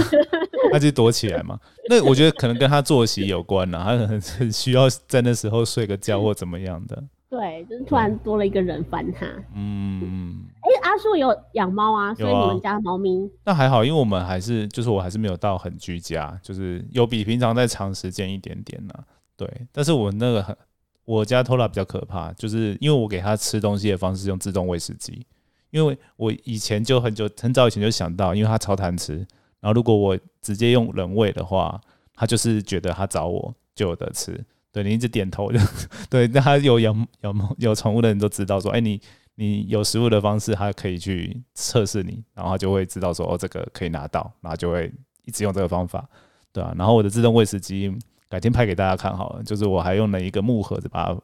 [0.72, 1.58] 它就躲起来嘛。
[1.88, 7.02] 那我觉得可能跟它作息有关啦，它很很需要在那时候睡个觉或怎么样的。
[7.28, 9.26] 对，就是突然多了一个人烦它。
[9.56, 18.94] 嗯，哎、阿树有养猫啊，所以你们家猫咪那还好，因为我们还是就是我还是没有到很居家，就是有比平常再长时间一点点呢、
[19.36, 20.56] 对，但是我那个很，
[21.04, 25.26] 我家偷拉比较可怕，就是因为我给它吃东西的方式用自动喂食机，
[25.70, 29.16] 因为我以前就很久很早以前就想到，因为它超贪吃，
[29.60, 31.80] 然后如果我直接用人喂的话，
[32.14, 34.42] 它就是觉得它找我就有得吃。
[34.72, 35.58] 对你一直点头就
[36.10, 39.00] 对，那他有养养猫有宠物的人都知道说，哎、你
[39.36, 44.92] 你有食物的方式，它可以去测试你，然后它就会知道说，哦，这个可以拿到，然后就会
[45.26, 46.04] 一直用这个方法，
[46.52, 46.74] 对啊。
[46.76, 47.88] 然后我的自动喂食机
[48.34, 51.16] 改天拍给大家看好了，就是我还用了一个木盒子把它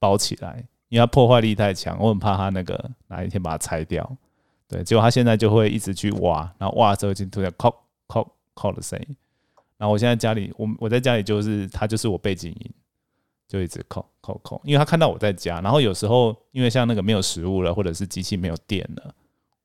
[0.00, 0.56] 包起来，
[0.88, 4.16] 因为它破坏力太强，我很怕它那个哪一天把它拆掉。
[4.66, 7.72] 对，结果它现在就会一直去挖，然后挖的时候就突然敲
[8.08, 9.16] 敲敲的声音。
[9.76, 12.70] 然后我现在家里，我我在家里就是它就是我背景音，
[13.46, 19.14] 就一直扣扣扣，因为它看到我在家，然后有时候因为像那个没有食物了，或者是机器没有电了，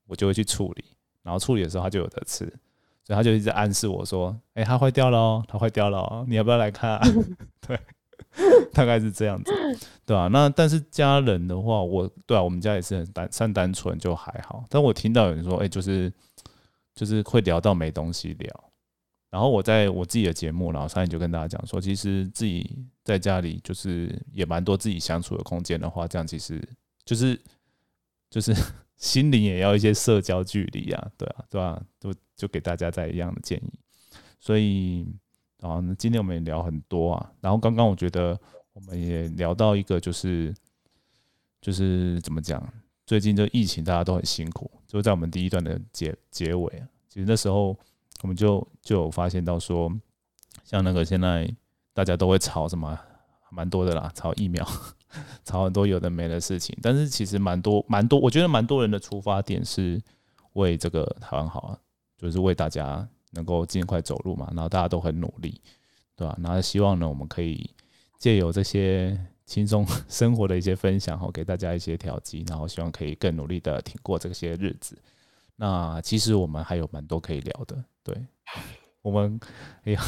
[0.06, 0.86] 我就会去处理，
[1.24, 2.54] 然后处理的时候它就有得吃，
[3.04, 7.02] 所以他就一直暗示我说：“哎、它坏掉了哦，它坏掉了哦，你要不要来看、啊？”
[7.66, 7.80] 对，
[8.72, 9.52] 大概是这样子，
[10.06, 14.64] 对啊，那但是家人的话，我对啊，我们家也是很单算单纯，就还好。
[14.70, 16.12] 但我听到有人说：“哎、就是
[16.96, 18.64] 就是会聊到没东西聊。”
[19.32, 26.62] 然后我在我自己的节目，然后上面就跟大家讲说，其实自己在家里就是也蛮多自己相处的空间的话，这样其实
[27.06, 27.40] 就是
[28.30, 28.54] 就是
[29.02, 33.74] 心灵也要一些社交距离啊，对啊，对啊，就就给大家在一样的建议。
[34.40, 35.06] 所以
[35.60, 38.40] 啊，那今天我们也聊很多啊，然后刚刚我觉得
[38.72, 40.56] 我们也聊到一个就是
[41.60, 42.66] 就是怎么讲，
[43.06, 47.78] 最近这疫情大家都很辛苦，就在我们第一段的结结尾啊，其实那时候。
[48.24, 49.92] 我们就就有发现到说，
[50.64, 51.52] 像那个现在
[51.92, 52.96] 大家都会吵什么，
[53.50, 54.64] 蛮多的啦，吵疫苗，
[55.44, 56.78] 吵很多有的没的事情。
[56.82, 60.02] 但是其实蛮多蛮多，我觉得蛮多人的出发点是
[60.54, 61.78] 为这个台湾好啊，
[62.18, 64.48] 就是为大家能够尽快走路嘛。
[64.56, 65.62] 然后大家都很努力，
[66.16, 67.70] 对吧、然后希望呢，我们可以
[68.18, 74.98] 借由这些轻松 生活的一些分享，哈，给大家一些调剂，然后希望可以更努力的挺过这些日子。
[75.56, 78.16] 那其实我们还有蛮多可以聊的，对，
[79.02, 79.40] 我们
[79.84, 80.02] 哎呀，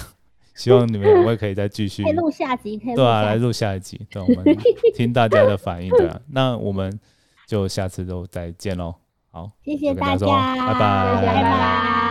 [0.56, 3.36] 希望你们两位可以再继续可以录下集，可以对啊，来。
[3.36, 4.58] 录下一集，对，我们
[4.96, 7.00] 听大家的反应，对啊，那我们
[7.48, 8.96] 就下次都再见喽，
[9.32, 12.03] 好，谢谢大大家拜拜。